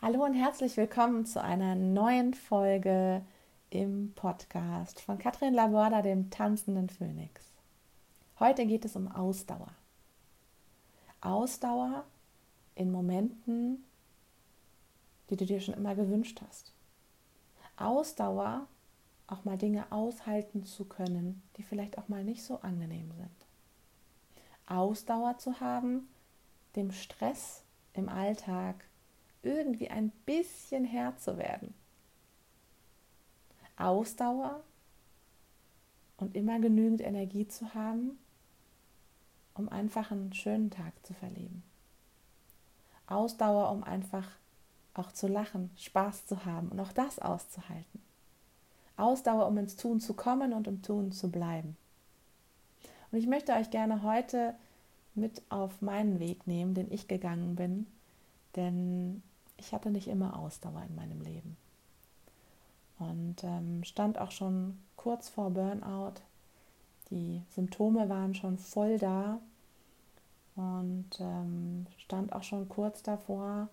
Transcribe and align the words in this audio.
Hallo 0.00 0.24
und 0.24 0.34
herzlich 0.34 0.76
willkommen 0.76 1.26
zu 1.26 1.42
einer 1.42 1.74
neuen 1.74 2.32
Folge 2.32 3.20
im 3.68 4.12
Podcast 4.14 5.00
von 5.00 5.18
Katrin 5.18 5.54
Laborda, 5.54 6.02
dem 6.02 6.30
tanzenden 6.30 6.88
Phönix. 6.88 7.50
Heute 8.38 8.64
geht 8.64 8.84
es 8.84 8.94
um 8.94 9.10
Ausdauer. 9.10 9.72
Ausdauer 11.20 12.04
in 12.76 12.92
Momenten, 12.92 13.84
die 15.30 15.36
du 15.36 15.44
dir 15.44 15.60
schon 15.60 15.74
immer 15.74 15.96
gewünscht 15.96 16.40
hast. 16.46 16.72
Ausdauer, 17.76 18.68
auch 19.26 19.44
mal 19.44 19.58
Dinge 19.58 19.90
aushalten 19.90 20.64
zu 20.64 20.84
können, 20.84 21.42
die 21.56 21.64
vielleicht 21.64 21.98
auch 21.98 22.06
mal 22.06 22.22
nicht 22.22 22.44
so 22.44 22.60
angenehm 22.60 23.10
sind. 23.16 23.46
Ausdauer 24.64 25.38
zu 25.38 25.58
haben, 25.58 26.08
dem 26.76 26.92
Stress 26.92 27.64
im 27.94 28.08
Alltag 28.08 28.84
irgendwie 29.42 29.88
ein 29.88 30.10
bisschen 30.26 30.84
Herr 30.84 31.16
zu 31.16 31.38
werden. 31.38 31.74
Ausdauer 33.76 34.62
und 36.16 36.36
immer 36.36 36.58
genügend 36.58 37.00
Energie 37.00 37.46
zu 37.46 37.74
haben, 37.74 38.18
um 39.54 39.68
einfach 39.68 40.10
einen 40.10 40.32
schönen 40.32 40.70
Tag 40.70 40.92
zu 41.06 41.14
verleben. 41.14 41.62
Ausdauer, 43.06 43.70
um 43.70 43.84
einfach 43.84 44.28
auch 44.94 45.12
zu 45.12 45.28
lachen, 45.28 45.70
Spaß 45.76 46.26
zu 46.26 46.44
haben 46.44 46.68
und 46.68 46.80
auch 46.80 46.92
das 46.92 47.18
auszuhalten. 47.18 48.02
Ausdauer, 48.96 49.46
um 49.46 49.56
ins 49.58 49.76
Tun 49.76 50.00
zu 50.00 50.14
kommen 50.14 50.52
und 50.52 50.66
im 50.66 50.82
Tun 50.82 51.12
zu 51.12 51.30
bleiben. 51.30 51.76
Und 53.10 53.18
ich 53.18 53.26
möchte 53.26 53.52
euch 53.52 53.70
gerne 53.70 54.02
heute 54.02 54.54
mit 55.14 55.42
auf 55.48 55.80
meinen 55.80 56.18
Weg 56.18 56.46
nehmen, 56.46 56.74
den 56.74 56.92
ich 56.92 57.08
gegangen 57.08 57.54
bin, 57.54 57.86
denn 58.56 59.22
ich 59.58 59.72
hatte 59.72 59.90
nicht 59.90 60.08
immer 60.08 60.38
Ausdauer 60.38 60.82
in 60.88 60.94
meinem 60.94 61.20
Leben. 61.20 61.56
Und 62.98 63.44
ähm, 63.44 63.84
stand 63.84 64.18
auch 64.18 64.30
schon 64.30 64.78
kurz 64.96 65.28
vor 65.28 65.50
Burnout. 65.50 66.14
Die 67.10 67.42
Symptome 67.54 68.08
waren 68.08 68.34
schon 68.34 68.58
voll 68.58 68.98
da 68.98 69.38
und 70.56 71.10
ähm, 71.20 71.86
stand 71.98 72.32
auch 72.32 72.42
schon 72.42 72.68
kurz 72.68 73.02
davor, 73.02 73.68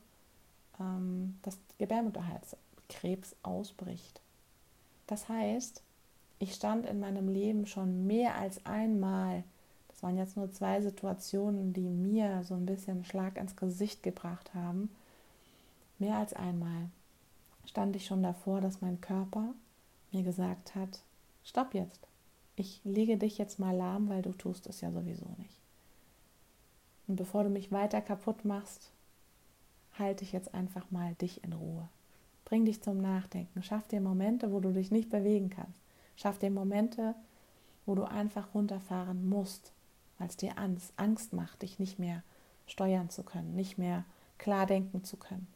ähm, 0.80 1.38
dass 1.42 1.58
Gebärmutterhalskrebs 1.80 3.36
ausbricht. 3.42 4.22
Das 5.08 5.28
heißt, 5.28 5.82
ich 6.40 6.54
stand 6.54 6.86
in 6.86 7.00
meinem 7.00 7.28
Leben 7.28 7.66
schon 7.66 8.06
mehr 8.06 8.36
als 8.36 8.66
einmal, 8.66 9.44
das 9.88 10.04
waren 10.04 10.18
jetzt 10.18 10.38
nur 10.38 10.52
zwei 10.52 10.82
Situationen, 10.82 11.74
die 11.74 11.90
mir 11.90 12.44
so 12.44 12.54
ein 12.54 12.66
bisschen 12.66 13.06
Schlag 13.06 13.38
ins 13.38 13.56
Gesicht 13.56 14.04
gebracht 14.04 14.54
haben, 14.54 14.90
mehr 16.00 16.18
als 16.18 16.34
einmal 16.34 16.90
stand 17.66 17.96
ich 17.96 18.06
schon 18.06 18.24
davor, 18.24 18.62
dass 18.62 18.82
mein 18.82 19.02
Körper 19.02 19.54
mir 20.12 20.24
gesagt 20.24 20.76
hat, 20.76 21.02
stopp 21.44 21.74
jetzt, 21.74 22.08
ich 22.56 22.82
lege 22.84 23.18
dich 23.18 23.38
jetzt 23.38 23.60
mal 23.60 23.76
lahm, 23.76 24.10
weil 24.10 24.22
du 24.22 24.32
tust 24.32 24.68
es 24.68 24.82
ja 24.82 24.92
sowieso 24.92 25.28
nicht. 25.38 25.60
Und 27.08 27.18
bevor 27.18 27.44
du 27.44 27.50
mich 27.50 27.72
weiter 27.72 28.02
kaputt 28.02 28.46
machst, 28.46 28.92
halte 30.00 30.24
ich 30.24 30.32
jetzt 30.32 30.54
einfach 30.54 30.90
mal 30.92 31.16
dich 31.16 31.44
in 31.44 31.54
Ruhe. 31.54 31.88
Bring 32.46 32.66
dich 32.66 32.82
zum 32.82 32.98
Nachdenken. 32.98 33.64
Schaff 33.64 33.88
dir 33.88 34.02
Momente, 34.02 34.52
wo 34.52 34.60
du 34.60 34.72
dich 34.72 34.92
nicht 34.92 35.10
bewegen 35.10 35.50
kannst. 35.50 35.80
Schaff 36.16 36.40
dir 36.40 36.52
Momente, 36.52 37.16
wo 37.86 37.96
du 37.96 38.04
einfach 38.04 38.54
runterfahren 38.54 39.28
musst, 39.28 39.74
weil 40.18 40.28
es 40.28 40.38
dir 40.38 40.54
Angst 40.58 41.34
macht, 41.34 41.62
dich 41.62 41.80
nicht 41.80 42.00
mehr 42.00 42.24
steuern 42.68 43.10
zu 43.10 43.24
können, 43.24 43.56
nicht 43.56 43.78
mehr 43.78 44.06
klar 44.38 44.66
denken 44.66 45.04
zu 45.04 45.18
können 45.18 45.48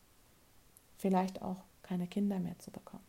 vielleicht 1.00 1.42
auch 1.42 1.64
keine 1.82 2.06
Kinder 2.06 2.40
mehr 2.40 2.60
zu 2.60 2.70
bekommen. 2.70 3.04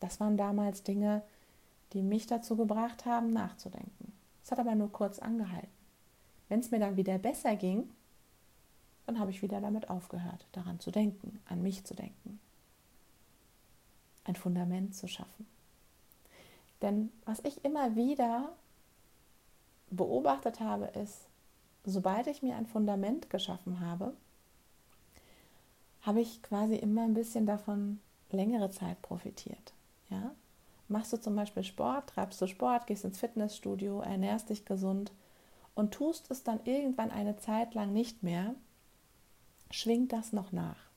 Das 0.00 0.20
waren 0.20 0.36
damals 0.36 0.82
Dinge, 0.82 1.22
die 1.92 2.02
mich 2.02 2.26
dazu 2.26 2.56
gebracht 2.56 3.06
haben, 3.06 3.32
nachzudenken. 3.32 4.12
Es 4.44 4.50
hat 4.50 4.58
aber 4.58 4.74
nur 4.74 4.92
kurz 4.92 5.18
angehalten. 5.18 5.68
Wenn 6.48 6.60
es 6.60 6.70
mir 6.70 6.80
dann 6.80 6.96
wieder 6.96 7.18
besser 7.18 7.56
ging, 7.56 7.88
dann 9.06 9.18
habe 9.18 9.30
ich 9.30 9.42
wieder 9.42 9.60
damit 9.60 9.88
aufgehört, 9.88 10.46
daran 10.52 10.80
zu 10.80 10.90
denken, 10.90 11.40
an 11.46 11.62
mich 11.62 11.84
zu 11.84 11.94
denken. 11.94 12.40
Ein 14.24 14.36
Fundament 14.36 14.94
zu 14.94 15.08
schaffen. 15.08 15.46
Denn 16.82 17.10
was 17.24 17.40
ich 17.40 17.64
immer 17.64 17.94
wieder 17.96 18.52
beobachtet 19.90 20.60
habe, 20.60 20.86
ist, 20.86 21.26
sobald 21.84 22.26
ich 22.26 22.42
mir 22.42 22.56
ein 22.56 22.66
Fundament 22.66 23.30
geschaffen 23.30 23.80
habe, 23.80 24.14
habe 26.02 26.20
ich 26.20 26.42
quasi 26.42 26.76
immer 26.76 27.02
ein 27.02 27.14
bisschen 27.14 27.46
davon 27.46 28.00
längere 28.30 28.70
Zeit 28.70 29.00
profitiert. 29.02 29.74
Ja? 30.08 30.34
Machst 30.88 31.12
du 31.12 31.18
zum 31.18 31.36
Beispiel 31.36 31.62
Sport, 31.62 32.10
treibst 32.10 32.40
du 32.40 32.46
Sport, 32.46 32.86
gehst 32.86 33.04
ins 33.04 33.18
Fitnessstudio, 33.18 34.00
ernährst 34.00 34.50
dich 34.50 34.64
gesund 34.64 35.12
und 35.74 35.94
tust 35.94 36.30
es 36.30 36.42
dann 36.42 36.60
irgendwann 36.64 37.10
eine 37.10 37.36
Zeit 37.36 37.74
lang 37.74 37.92
nicht 37.92 38.22
mehr, 38.22 38.54
schwingt 39.70 40.12
das 40.12 40.32
noch 40.32 40.52
nach. 40.52 40.90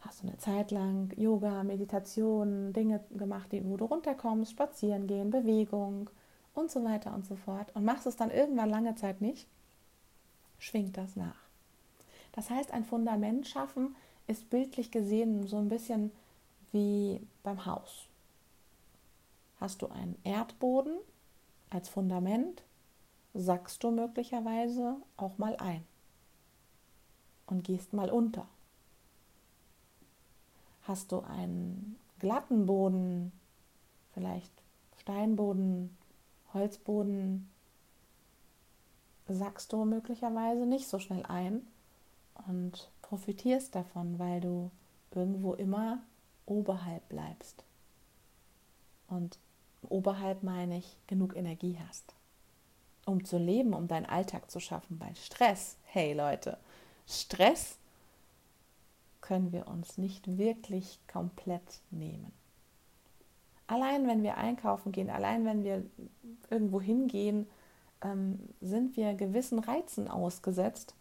Hast 0.00 0.22
du 0.22 0.28
eine 0.28 0.38
Zeit 0.38 0.70
lang 0.70 1.12
Yoga, 1.16 1.64
Meditation, 1.64 2.72
Dinge 2.72 3.00
gemacht, 3.10 3.48
wo 3.62 3.76
du 3.76 3.86
runterkommst, 3.86 4.52
spazieren 4.52 5.06
gehen, 5.06 5.30
Bewegung 5.30 6.10
und 6.54 6.70
so 6.70 6.84
weiter 6.84 7.14
und 7.14 7.26
so 7.26 7.36
fort 7.36 7.74
und 7.74 7.84
machst 7.84 8.06
es 8.06 8.16
dann 8.16 8.30
irgendwann 8.30 8.70
lange 8.70 8.94
Zeit 8.94 9.20
nicht, 9.20 9.48
schwingt 10.58 10.96
das 10.96 11.16
nach. 11.16 11.43
Das 12.34 12.50
heißt, 12.50 12.72
ein 12.72 12.84
Fundament 12.84 13.46
schaffen 13.46 13.94
ist 14.26 14.50
bildlich 14.50 14.90
gesehen 14.90 15.46
so 15.46 15.56
ein 15.56 15.68
bisschen 15.68 16.10
wie 16.72 17.20
beim 17.44 17.64
Haus. 17.64 18.08
Hast 19.60 19.82
du 19.82 19.86
einen 19.86 20.18
Erdboden 20.24 20.98
als 21.70 21.88
Fundament, 21.88 22.64
sackst 23.34 23.84
du 23.84 23.92
möglicherweise 23.92 24.96
auch 25.16 25.38
mal 25.38 25.56
ein 25.56 25.84
und 27.46 27.62
gehst 27.62 27.92
mal 27.92 28.10
unter. 28.10 28.48
Hast 30.82 31.12
du 31.12 31.20
einen 31.20 31.96
glatten 32.18 32.66
Boden, 32.66 33.30
vielleicht 34.12 34.52
Steinboden, 34.98 35.96
Holzboden, 36.52 37.48
sackst 39.28 39.72
du 39.72 39.84
möglicherweise 39.84 40.66
nicht 40.66 40.88
so 40.88 40.98
schnell 40.98 41.24
ein 41.26 41.64
und 42.46 42.90
profitierst 43.02 43.74
davon, 43.74 44.18
weil 44.18 44.40
du 44.40 44.70
irgendwo 45.10 45.54
immer 45.54 46.02
oberhalb 46.46 47.08
bleibst. 47.08 47.64
Und 49.08 49.38
oberhalb 49.88 50.42
meine 50.42 50.78
ich, 50.78 50.96
genug 51.06 51.36
Energie 51.36 51.78
hast, 51.88 52.14
um 53.06 53.24
zu 53.24 53.38
leben, 53.38 53.74
um 53.74 53.88
deinen 53.88 54.06
Alltag 54.06 54.50
zu 54.50 54.60
schaffen. 54.60 54.98
Weil 55.00 55.14
Stress, 55.16 55.76
hey 55.84 56.12
Leute, 56.14 56.58
Stress 57.06 57.78
können 59.20 59.52
wir 59.52 59.68
uns 59.68 59.96
nicht 59.96 60.36
wirklich 60.36 60.98
komplett 61.10 61.80
nehmen. 61.90 62.32
Allein 63.66 64.06
wenn 64.06 64.22
wir 64.22 64.36
einkaufen 64.36 64.92
gehen, 64.92 65.08
allein 65.08 65.46
wenn 65.46 65.64
wir 65.64 65.84
irgendwo 66.50 66.80
hingehen, 66.80 67.46
ähm, 68.02 68.38
sind 68.60 68.96
wir 68.96 69.14
gewissen 69.14 69.58
Reizen 69.58 70.08
ausgesetzt 70.08 70.94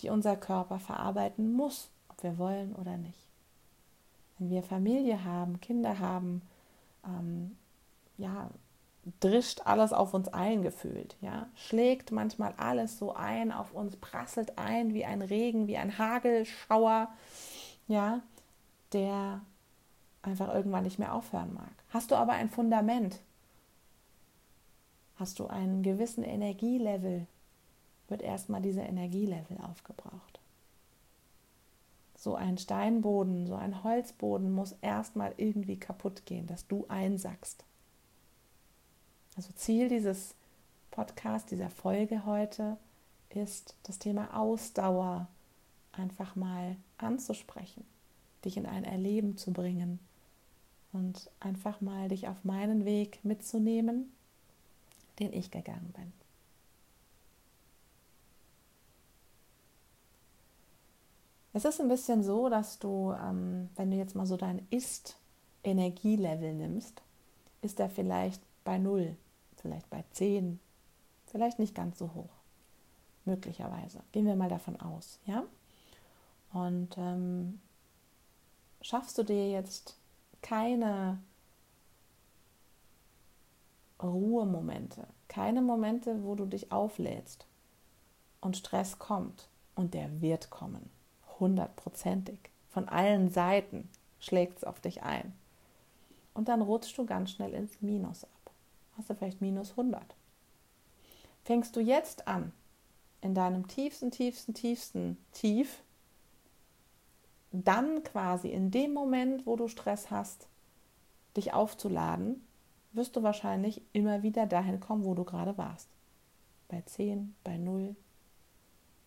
die 0.00 0.10
unser 0.10 0.36
Körper 0.36 0.78
verarbeiten 0.78 1.52
muss, 1.52 1.90
ob 2.08 2.22
wir 2.22 2.38
wollen 2.38 2.74
oder 2.74 2.96
nicht. 2.96 3.18
Wenn 4.38 4.50
wir 4.50 4.62
Familie 4.62 5.24
haben, 5.24 5.60
Kinder 5.60 5.98
haben, 5.98 6.42
ähm, 7.06 7.56
ja, 8.16 8.50
drischt 9.20 9.62
alles 9.64 9.92
auf 9.92 10.14
uns 10.14 10.28
eingefühlt, 10.28 11.16
ja, 11.20 11.46
schlägt 11.54 12.10
manchmal 12.10 12.54
alles 12.56 12.98
so 12.98 13.14
ein 13.14 13.52
auf 13.52 13.72
uns, 13.74 13.96
prasselt 13.96 14.58
ein 14.58 14.94
wie 14.94 15.04
ein 15.04 15.22
Regen, 15.22 15.66
wie 15.66 15.76
ein 15.76 15.98
Hagelschauer, 15.98 17.08
ja, 17.86 18.22
der 18.92 19.42
einfach 20.22 20.52
irgendwann 20.54 20.84
nicht 20.84 20.98
mehr 20.98 21.14
aufhören 21.14 21.52
mag. 21.52 21.72
Hast 21.90 22.10
du 22.10 22.16
aber 22.16 22.32
ein 22.32 22.48
Fundament, 22.48 23.20
hast 25.16 25.38
du 25.38 25.46
einen 25.46 25.82
gewissen 25.82 26.24
Energielevel, 26.24 27.26
wird 28.08 28.22
erstmal 28.22 28.62
dieser 28.62 28.86
Energielevel 28.86 29.58
aufgebraucht. 29.58 30.40
So 32.16 32.34
ein 32.34 32.58
Steinboden, 32.58 33.46
so 33.46 33.54
ein 33.54 33.84
Holzboden 33.84 34.50
muss 34.50 34.76
erstmal 34.80 35.34
irgendwie 35.36 35.78
kaputt 35.78 36.24
gehen, 36.26 36.46
dass 36.46 36.66
du 36.66 36.86
einsackst. 36.88 37.64
Also 39.36 39.52
Ziel 39.54 39.88
dieses 39.88 40.34
Podcast, 40.90 41.50
dieser 41.50 41.70
Folge 41.70 42.24
heute 42.24 42.76
ist 43.30 43.74
das 43.82 43.98
Thema 43.98 44.38
Ausdauer 44.38 45.28
einfach 45.92 46.36
mal 46.36 46.76
anzusprechen, 46.98 47.84
dich 48.44 48.56
in 48.56 48.66
ein 48.66 48.84
Erleben 48.84 49.36
zu 49.36 49.52
bringen 49.52 49.98
und 50.92 51.30
einfach 51.40 51.80
mal 51.80 52.08
dich 52.08 52.28
auf 52.28 52.44
meinen 52.44 52.84
Weg 52.84 53.24
mitzunehmen, 53.24 54.12
den 55.18 55.32
ich 55.32 55.50
gegangen 55.50 55.92
bin. 55.96 56.23
Es 61.54 61.64
ist 61.64 61.80
ein 61.80 61.88
bisschen 61.88 62.24
so, 62.24 62.48
dass 62.48 62.80
du, 62.80 63.12
ähm, 63.12 63.70
wenn 63.76 63.90
du 63.92 63.96
jetzt 63.96 64.16
mal 64.16 64.26
so 64.26 64.36
dein 64.36 64.66
Ist-Energielevel 64.70 66.52
nimmst, 66.52 67.00
ist 67.62 67.78
er 67.78 67.88
vielleicht 67.88 68.42
bei 68.64 68.76
0, 68.76 69.16
vielleicht 69.56 69.88
bei 69.88 70.04
10, 70.10 70.58
vielleicht 71.26 71.60
nicht 71.60 71.74
ganz 71.74 71.98
so 71.98 72.12
hoch. 72.12 72.28
Möglicherweise. 73.24 74.00
Gehen 74.10 74.26
wir 74.26 74.36
mal 74.36 74.50
davon 74.50 74.78
aus, 74.80 75.20
ja? 75.26 75.44
Und 76.52 76.98
ähm, 76.98 77.60
schaffst 78.82 79.16
du 79.16 79.22
dir 79.22 79.48
jetzt 79.50 79.96
keine 80.42 81.18
Ruhemomente, 84.02 85.06
keine 85.28 85.62
Momente, 85.62 86.22
wo 86.24 86.34
du 86.34 86.46
dich 86.46 86.70
auflädst 86.72 87.46
und 88.40 88.56
Stress 88.56 88.98
kommt 88.98 89.48
und 89.74 89.94
der 89.94 90.20
wird 90.20 90.50
kommen, 90.50 90.90
hundertprozentig, 91.40 92.38
von 92.70 92.88
allen 92.88 93.30
Seiten 93.30 93.88
schlägt 94.20 94.58
es 94.58 94.64
auf 94.64 94.80
dich 94.80 95.02
ein. 95.02 95.32
Und 96.32 96.48
dann 96.48 96.62
rutschst 96.62 96.96
du 96.98 97.06
ganz 97.06 97.30
schnell 97.30 97.54
ins 97.54 97.80
Minus 97.80 98.24
ab. 98.24 98.30
Hast 98.96 99.10
du 99.10 99.14
vielleicht 99.14 99.40
minus 99.40 99.70
100. 99.70 100.02
Fängst 101.44 101.76
du 101.76 101.80
jetzt 101.80 102.28
an, 102.28 102.52
in 103.20 103.34
deinem 103.34 103.68
tiefsten, 103.68 104.10
tiefsten, 104.10 104.54
tiefsten 104.54 105.16
Tief, 105.32 105.82
dann 107.52 108.02
quasi 108.02 108.48
in 108.48 108.70
dem 108.70 108.92
Moment, 108.92 109.46
wo 109.46 109.56
du 109.56 109.68
Stress 109.68 110.10
hast, 110.10 110.48
dich 111.36 111.52
aufzuladen, 111.52 112.46
wirst 112.92 113.16
du 113.16 113.22
wahrscheinlich 113.22 113.82
immer 113.92 114.22
wieder 114.22 114.46
dahin 114.46 114.80
kommen, 114.80 115.04
wo 115.04 115.14
du 115.14 115.24
gerade 115.24 115.56
warst. 115.58 115.88
Bei 116.68 116.80
10, 116.80 117.34
bei 117.44 117.56
0. 117.56 117.96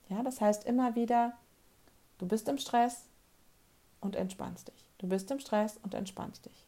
Ja, 0.09 0.23
das 0.23 0.41
heißt 0.41 0.65
immer 0.65 0.95
wieder, 0.95 1.33
du 2.17 2.27
bist 2.27 2.47
im 2.47 2.57
Stress 2.57 3.05
und 4.01 4.15
entspannst 4.15 4.67
dich. 4.67 4.85
Du 4.97 5.07
bist 5.07 5.29
im 5.31 5.39
Stress 5.39 5.79
und 5.83 5.93
entspannst 5.93 6.45
dich. 6.45 6.65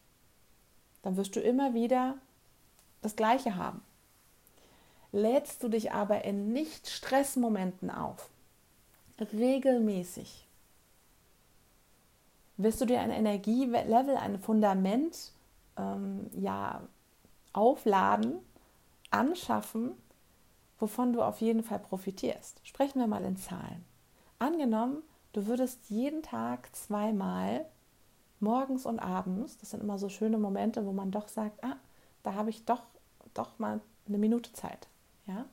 Dann 1.02 1.16
wirst 1.16 1.34
du 1.36 1.40
immer 1.40 1.74
wieder 1.74 2.16
das 3.02 3.16
Gleiche 3.16 3.56
haben. 3.56 3.82
Lädst 5.12 5.62
du 5.62 5.68
dich 5.68 5.92
aber 5.92 6.24
in 6.24 6.52
Nicht-Stress-Momenten 6.52 7.90
auf, 7.90 8.28
regelmäßig, 9.32 10.46
wirst 12.56 12.80
du 12.80 12.84
dir 12.84 13.00
ein 13.00 13.10
Energielevel, 13.10 14.16
ein 14.16 14.38
Fundament 14.38 15.32
ähm, 15.76 16.30
ja, 16.34 16.82
aufladen, 17.52 18.38
anschaffen, 19.10 19.92
wovon 20.78 21.12
du 21.12 21.22
auf 21.22 21.40
jeden 21.40 21.64
Fall 21.64 21.80
profitierst. 21.80 22.60
Sprechen 22.62 23.00
wir 23.00 23.06
mal 23.06 23.24
in 23.24 23.36
Zahlen. 23.36 23.84
Angenommen, 24.38 25.02
du 25.32 25.46
würdest 25.46 25.78
jeden 25.88 26.22
Tag 26.22 26.74
zweimal, 26.74 27.64
morgens 28.40 28.86
und 28.86 28.98
abends, 28.98 29.58
das 29.58 29.70
sind 29.70 29.82
immer 29.82 29.98
so 29.98 30.08
schöne 30.08 30.38
Momente, 30.38 30.86
wo 30.86 30.92
man 30.92 31.10
doch 31.10 31.28
sagt, 31.28 31.62
ah, 31.64 31.76
da 32.22 32.34
habe 32.34 32.50
ich 32.50 32.64
doch, 32.64 32.82
doch 33.34 33.58
mal 33.58 33.80
eine 34.08 34.18
Minute 34.18 34.52
Zeit. 34.52 34.88
Ja? 35.26 35.44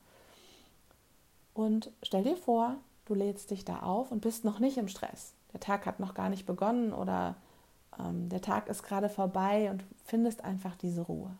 Und 1.53 1.91
stell 2.03 2.23
dir 2.23 2.37
vor, 2.37 2.75
du 3.05 3.13
lädst 3.13 3.51
dich 3.51 3.65
da 3.65 3.79
auf 3.81 4.11
und 4.11 4.21
bist 4.21 4.45
noch 4.45 4.59
nicht 4.59 4.77
im 4.77 4.87
Stress. 4.87 5.33
Der 5.53 5.59
Tag 5.59 5.85
hat 5.85 5.99
noch 5.99 6.13
gar 6.13 6.29
nicht 6.29 6.45
begonnen 6.45 6.93
oder 6.93 7.35
ähm, 7.99 8.29
der 8.29 8.41
Tag 8.41 8.67
ist 8.67 8.83
gerade 8.83 9.09
vorbei 9.09 9.69
und 9.71 9.83
findest 10.05 10.43
einfach 10.43 10.75
diese 10.75 11.01
Ruhe 11.01 11.31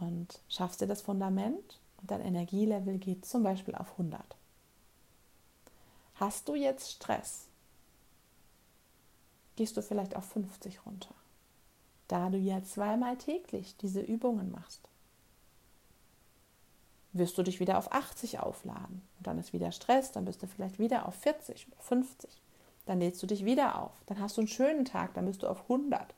und 0.00 0.40
schaffst 0.48 0.80
dir 0.80 0.86
das 0.86 1.02
Fundament 1.02 1.78
und 2.00 2.10
dein 2.10 2.20
Energielevel 2.20 2.98
geht 2.98 3.24
zum 3.24 3.42
Beispiel 3.42 3.74
auf 3.74 3.92
100. 3.92 4.20
Hast 6.14 6.48
du 6.48 6.54
jetzt 6.54 6.92
Stress? 6.92 7.48
Gehst 9.56 9.76
du 9.76 9.82
vielleicht 9.82 10.14
auf 10.14 10.24
50 10.26 10.86
runter, 10.86 11.14
da 12.08 12.30
du 12.30 12.38
ja 12.38 12.62
zweimal 12.62 13.16
täglich 13.16 13.76
diese 13.76 14.00
Übungen 14.00 14.52
machst. 14.52 14.88
Wirst 17.12 17.36
du 17.36 17.42
dich 17.42 17.58
wieder 17.60 17.78
auf 17.78 17.92
80 17.92 18.40
aufladen 18.40 19.02
und 19.18 19.26
dann 19.26 19.38
ist 19.38 19.52
wieder 19.52 19.72
Stress, 19.72 20.12
dann 20.12 20.24
bist 20.24 20.42
du 20.42 20.46
vielleicht 20.46 20.78
wieder 20.78 21.06
auf 21.06 21.14
40 21.16 21.68
oder 21.68 21.80
50. 21.80 22.30
Dann 22.86 23.00
lädst 23.00 23.22
du 23.22 23.26
dich 23.26 23.44
wieder 23.44 23.80
auf, 23.80 23.92
dann 24.06 24.20
hast 24.20 24.36
du 24.36 24.42
einen 24.42 24.48
schönen 24.48 24.84
Tag, 24.84 25.14
dann 25.14 25.26
bist 25.26 25.42
du 25.42 25.48
auf 25.48 25.62
100 25.62 26.14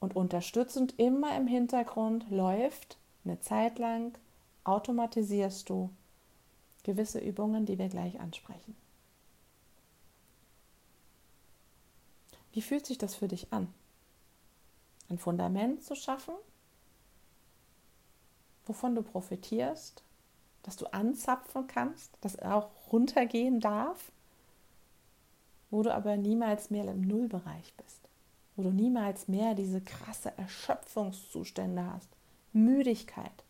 und 0.00 0.16
unterstützend 0.16 0.98
immer 0.98 1.36
im 1.36 1.46
Hintergrund 1.46 2.30
läuft 2.30 2.98
eine 3.24 3.40
Zeit 3.40 3.78
lang, 3.78 4.16
automatisierst 4.64 5.68
du 5.68 5.90
gewisse 6.82 7.18
Übungen, 7.18 7.66
die 7.66 7.78
wir 7.78 7.88
gleich 7.88 8.20
ansprechen. 8.20 8.76
Wie 12.58 12.62
fühlt 12.62 12.86
sich 12.86 12.98
das 12.98 13.14
für 13.14 13.28
dich 13.28 13.52
an? 13.52 13.72
Ein 15.08 15.18
Fundament 15.18 15.84
zu 15.84 15.94
schaffen, 15.94 16.34
wovon 18.66 18.96
du 18.96 19.04
profitierst, 19.04 20.02
dass 20.64 20.74
du 20.74 20.92
anzapfen 20.92 21.68
kannst, 21.68 22.10
das 22.20 22.36
auch 22.40 22.68
runtergehen 22.90 23.60
darf, 23.60 24.10
wo 25.70 25.84
du 25.84 25.94
aber 25.94 26.16
niemals 26.16 26.68
mehr 26.70 26.90
im 26.90 27.02
Nullbereich 27.02 27.72
bist 27.76 28.08
wo 28.58 28.64
du 28.64 28.70
niemals 28.72 29.28
mehr 29.28 29.54
diese 29.54 29.80
krasse 29.80 30.36
Erschöpfungszustände 30.36 31.84
hast, 31.92 32.08
Müdigkeit, 32.52 33.44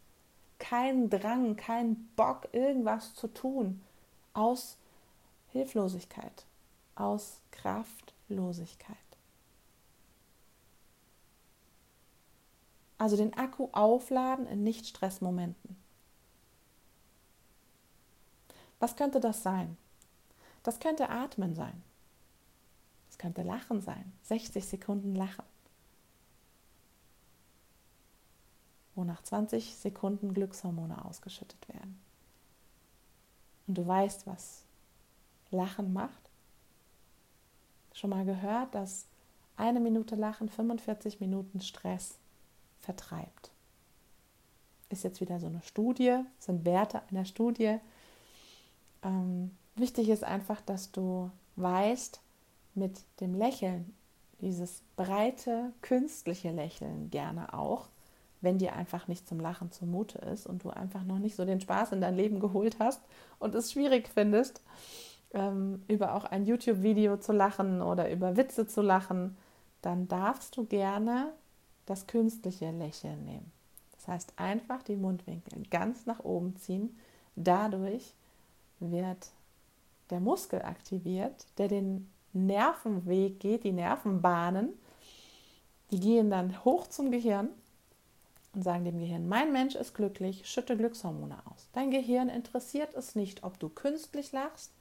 kein 0.58 1.08
Drang, 1.08 1.56
kein 1.56 2.11
Bock, 2.14 2.46
irgendwas 2.52 3.14
zu 3.14 3.28
tun, 3.28 3.81
aus 4.34 4.76
Hilflosigkeit, 5.50 6.44
aus 6.94 7.40
Kraftlosigkeit. 8.28 8.96
Also 12.98 13.16
den 13.16 13.34
Akku 13.34 13.69
aufladen 13.72 14.46
in 14.46 14.64
Nicht-Stress-Momenten. 14.64 15.76
Was 18.80 18.96
könnte 18.96 19.20
das 19.20 19.42
sein? 19.42 19.76
Das 20.62 20.80
könnte 20.80 21.08
Atmen 21.08 21.54
sein 21.54 21.82
könnte 23.19 23.42
Lachen 23.42 23.82
sein. 23.82 24.12
60 24.22 24.64
Sekunden 24.64 25.14
Lachen. 25.14 25.44
Wo 28.94 29.04
nach 29.04 29.22
20 29.22 29.76
Sekunden 29.76 30.32
Glückshormone 30.32 31.04
ausgeschüttet 31.04 31.69
werden. 31.69 32.00
Und 33.66 33.76
du 33.76 33.86
weißt, 33.86 34.26
was 34.26 34.62
Lachen 35.50 35.92
macht. 35.92 36.27
Schon 37.99 38.11
mal 38.11 38.25
gehört, 38.25 38.76
dass 38.76 39.07
eine 39.57 39.81
Minute 39.81 40.14
Lachen 40.14 40.49
45 40.49 41.19
Minuten 41.19 41.61
Stress 41.61 42.17
vertreibt. 42.78 43.50
Ist 44.88 45.02
jetzt 45.02 45.21
wieder 45.21 45.40
so 45.40 45.49
eine 45.49 45.62
Studie, 45.62 46.21
sind 46.38 46.64
Werte 46.64 47.02
einer 47.11 47.25
Studie. 47.25 47.78
Ähm, 49.02 49.50
wichtig 49.75 50.11
ist 50.11 50.23
einfach, 50.23 50.61
dass 50.61 50.93
du 50.93 51.33
weißt, 51.57 52.21
mit 52.76 53.00
dem 53.19 53.35
Lächeln, 53.35 53.93
dieses 54.40 54.85
breite, 54.95 55.73
künstliche 55.83 56.52
Lächeln 56.52 57.11
gerne 57.11 57.52
auch, 57.52 57.88
wenn 58.40 58.59
dir 58.59 58.76
einfach 58.76 59.09
nicht 59.09 59.26
zum 59.26 59.40
Lachen 59.40 59.73
zumute 59.73 60.19
ist 60.19 60.47
und 60.47 60.62
du 60.62 60.71
einfach 60.71 61.02
noch 61.02 61.19
nicht 61.19 61.35
so 61.35 61.45
den 61.45 61.61
Spaß 61.61 61.90
in 61.90 62.00
dein 62.00 62.14
Leben 62.14 62.38
geholt 62.38 62.76
hast 62.78 63.02
und 63.40 63.57
es 63.57 63.73
schwierig 63.73 64.09
findest, 64.09 64.62
ähm, 65.32 65.82
über 65.88 66.14
auch 66.14 66.25
ein 66.25 66.47
YouTube-Video 66.47 67.18
zu 67.18 67.32
lachen 67.32 67.82
oder 67.82 68.11
über 68.11 68.37
Witze 68.37 68.66
zu 68.66 68.82
lachen, 68.82 69.37
dann 69.82 70.08
darfst 70.08 70.56
du 70.56 70.64
gerne 70.64 71.32
das 71.87 72.06
künstliche 72.06 72.70
Lächeln 72.70 73.25
nehmen. 73.25 73.52
Das 73.97 74.08
heißt, 74.08 74.32
einfach 74.37 74.82
die 74.82 74.97
Mundwinkel 74.97 75.62
ganz 75.70 76.06
nach 76.06 76.20
oben 76.20 76.56
ziehen. 76.56 76.99
Dadurch 77.37 78.14
wird 78.80 79.30
der 80.11 80.20
Muskel 80.20 80.62
aktiviert, 80.62 81.47
der 81.58 81.68
den 81.68 82.11
Nervenweg 82.32 83.40
geht, 83.40 83.64
die 83.64 83.73
Nervenbahnen, 83.73 84.70
die 85.90 86.00
gehen 86.00 86.30
dann 86.30 86.64
hoch 86.64 86.87
zum 86.87 87.11
Gehirn 87.11 87.49
und 88.54 88.62
sagen 88.62 88.85
dem 88.85 88.99
Gehirn, 88.99 89.28
mein 89.28 89.52
Mensch 89.52 89.75
ist 89.75 89.94
glücklich, 89.94 90.49
schütte 90.49 90.76
Glückshormone 90.76 91.38
aus. 91.47 91.68
Dein 91.73 91.90
Gehirn 91.90 92.28
interessiert 92.28 92.94
es 92.94 93.14
nicht, 93.14 93.44
ob 93.44 93.58
du 93.58 93.68
künstlich 93.68 94.32
lachst 94.32 94.73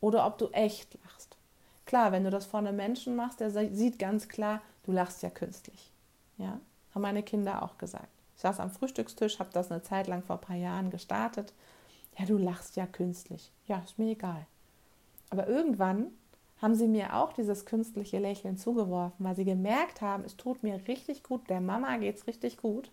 oder 0.00 0.26
ob 0.26 0.38
du 0.38 0.48
echt 0.50 0.98
lachst. 1.04 1.36
Klar, 1.86 2.12
wenn 2.12 2.24
du 2.24 2.30
das 2.30 2.46
vor 2.46 2.60
einem 2.60 2.76
Menschen 2.76 3.16
machst, 3.16 3.40
der 3.40 3.50
sieht 3.50 3.98
ganz 3.98 4.28
klar, 4.28 4.62
du 4.84 4.92
lachst 4.92 5.22
ja 5.22 5.30
künstlich. 5.30 5.90
Ja, 6.38 6.60
haben 6.94 7.02
meine 7.02 7.22
Kinder 7.22 7.62
auch 7.62 7.78
gesagt. 7.78 8.08
Ich 8.36 8.42
saß 8.42 8.60
am 8.60 8.70
Frühstückstisch, 8.70 9.38
habe 9.38 9.50
das 9.52 9.70
eine 9.70 9.82
Zeit 9.82 10.06
lang 10.06 10.22
vor 10.22 10.36
ein 10.36 10.40
paar 10.40 10.56
Jahren 10.56 10.90
gestartet. 10.90 11.52
Ja, 12.18 12.24
du 12.26 12.38
lachst 12.38 12.76
ja 12.76 12.86
künstlich. 12.86 13.52
Ja, 13.66 13.78
ist 13.84 13.98
mir 13.98 14.12
egal. 14.12 14.46
Aber 15.30 15.46
irgendwann 15.46 16.06
haben 16.62 16.74
sie 16.74 16.88
mir 16.88 17.16
auch 17.16 17.32
dieses 17.32 17.64
künstliche 17.64 18.18
Lächeln 18.18 18.56
zugeworfen, 18.56 19.24
weil 19.24 19.36
sie 19.36 19.44
gemerkt 19.44 20.00
haben, 20.00 20.24
es 20.24 20.36
tut 20.36 20.62
mir 20.62 20.80
richtig 20.88 21.22
gut, 21.22 21.48
der 21.48 21.60
Mama 21.60 21.96
geht 21.96 22.16
es 22.16 22.26
richtig 22.26 22.58
gut. 22.58 22.90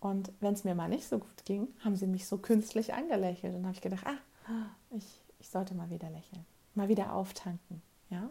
Und 0.00 0.30
wenn 0.40 0.54
es 0.54 0.64
mir 0.64 0.74
mal 0.74 0.88
nicht 0.88 1.08
so 1.08 1.18
gut 1.18 1.44
ging, 1.44 1.68
haben 1.84 1.96
sie 1.96 2.06
mich 2.06 2.26
so 2.26 2.38
künstlich 2.38 2.94
angelächelt. 2.94 3.54
Und 3.54 3.64
habe 3.64 3.74
ich 3.74 3.80
gedacht, 3.80 4.06
ah, 4.06 4.66
ich 4.90 5.20
ich 5.46 5.52
sollte 5.52 5.74
mal 5.74 5.90
wieder 5.90 6.10
lächeln, 6.10 6.44
mal 6.74 6.88
wieder 6.88 7.12
auftanken. 7.12 7.80
Ja? 8.10 8.28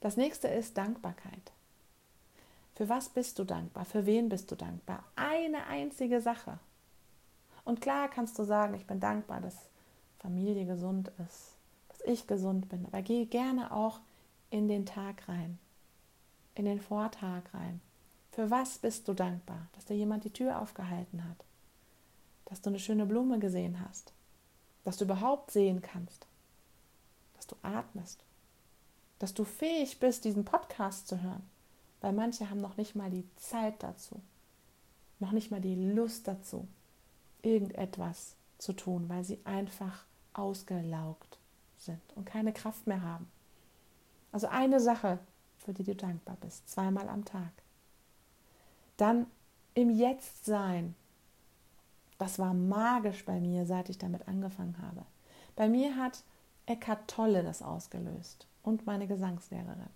Das 0.00 0.16
nächste 0.16 0.48
ist 0.48 0.78
Dankbarkeit. 0.78 1.52
Für 2.74 2.88
was 2.88 3.10
bist 3.10 3.38
du 3.38 3.44
dankbar? 3.44 3.84
Für 3.84 4.06
wen 4.06 4.30
bist 4.30 4.50
du 4.50 4.54
dankbar? 4.54 5.04
Eine 5.16 5.66
einzige 5.66 6.22
Sache. 6.22 6.58
Und 7.66 7.82
klar 7.82 8.08
kannst 8.08 8.38
du 8.38 8.44
sagen, 8.44 8.72
ich 8.72 8.86
bin 8.86 9.00
dankbar, 9.00 9.42
dass 9.42 9.68
Familie 10.18 10.64
gesund 10.64 11.12
ist, 11.28 11.56
dass 11.90 12.00
ich 12.06 12.26
gesund 12.26 12.70
bin. 12.70 12.86
Aber 12.86 13.02
geh 13.02 13.26
gerne 13.26 13.70
auch 13.70 14.00
in 14.48 14.66
den 14.66 14.86
Tag 14.86 15.28
rein, 15.28 15.58
in 16.54 16.64
den 16.64 16.80
Vortag 16.80 17.42
rein. 17.52 17.82
Für 18.32 18.50
was 18.50 18.78
bist 18.78 19.08
du 19.08 19.12
dankbar? 19.12 19.68
Dass 19.74 19.84
dir 19.84 19.96
jemand 19.96 20.24
die 20.24 20.32
Tür 20.32 20.62
aufgehalten 20.62 21.22
hat, 21.28 21.44
dass 22.46 22.62
du 22.62 22.70
eine 22.70 22.78
schöne 22.78 23.04
Blume 23.04 23.38
gesehen 23.38 23.84
hast, 23.86 24.14
dass 24.88 24.96
du 24.96 25.04
überhaupt 25.04 25.50
sehen 25.50 25.82
kannst, 25.82 26.26
dass 27.36 27.46
du 27.46 27.56
atmest, 27.60 28.24
dass 29.18 29.34
du 29.34 29.44
fähig 29.44 30.00
bist, 30.00 30.24
diesen 30.24 30.46
Podcast 30.46 31.08
zu 31.08 31.20
hören, 31.20 31.46
weil 32.00 32.14
manche 32.14 32.48
haben 32.48 32.62
noch 32.62 32.78
nicht 32.78 32.94
mal 32.94 33.10
die 33.10 33.28
Zeit 33.36 33.82
dazu, 33.82 34.18
noch 35.18 35.32
nicht 35.32 35.50
mal 35.50 35.60
die 35.60 35.74
Lust 35.74 36.26
dazu, 36.26 36.66
irgendetwas 37.42 38.34
zu 38.56 38.72
tun, 38.72 39.10
weil 39.10 39.24
sie 39.24 39.38
einfach 39.44 40.06
ausgelaugt 40.32 41.36
sind 41.76 42.00
und 42.14 42.24
keine 42.24 42.54
Kraft 42.54 42.86
mehr 42.86 43.02
haben. 43.02 43.30
Also 44.32 44.46
eine 44.46 44.80
Sache, 44.80 45.18
für 45.58 45.74
die 45.74 45.84
du 45.84 45.96
dankbar 45.96 46.38
bist, 46.40 46.66
zweimal 46.66 47.10
am 47.10 47.26
Tag. 47.26 47.52
Dann 48.96 49.26
im 49.74 49.90
Jetzt 49.90 50.46
sein. 50.46 50.94
Das 52.18 52.38
war 52.38 52.52
magisch 52.52 53.24
bei 53.24 53.40
mir, 53.40 53.64
seit 53.64 53.88
ich 53.88 53.98
damit 53.98 54.26
angefangen 54.26 54.76
habe. 54.82 55.06
Bei 55.56 55.68
mir 55.68 55.96
hat 55.96 56.22
Eckhart 56.66 57.08
Tolle 57.08 57.42
das 57.42 57.62
ausgelöst 57.62 58.46
und 58.62 58.86
meine 58.86 59.06
Gesangslehrerin, 59.06 59.88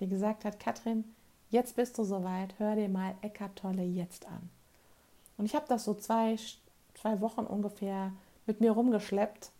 die 0.00 0.08
gesagt 0.08 0.44
hat, 0.44 0.60
Katrin, 0.60 1.04
jetzt 1.50 1.76
bist 1.76 1.98
du 1.98 2.04
soweit, 2.04 2.58
hör 2.58 2.76
dir 2.76 2.88
mal 2.88 3.14
Eckhart 3.20 3.56
Tolle 3.56 3.82
jetzt 3.82 4.26
an. 4.26 4.48
Und 5.36 5.46
ich 5.46 5.54
habe 5.54 5.66
das 5.68 5.84
so 5.84 5.94
zwei, 5.94 6.36
zwei 6.94 7.20
Wochen 7.20 7.42
ungefähr 7.42 8.12
mit 8.46 8.60
mir 8.60 8.72
rumgeschleppt, 8.72 9.50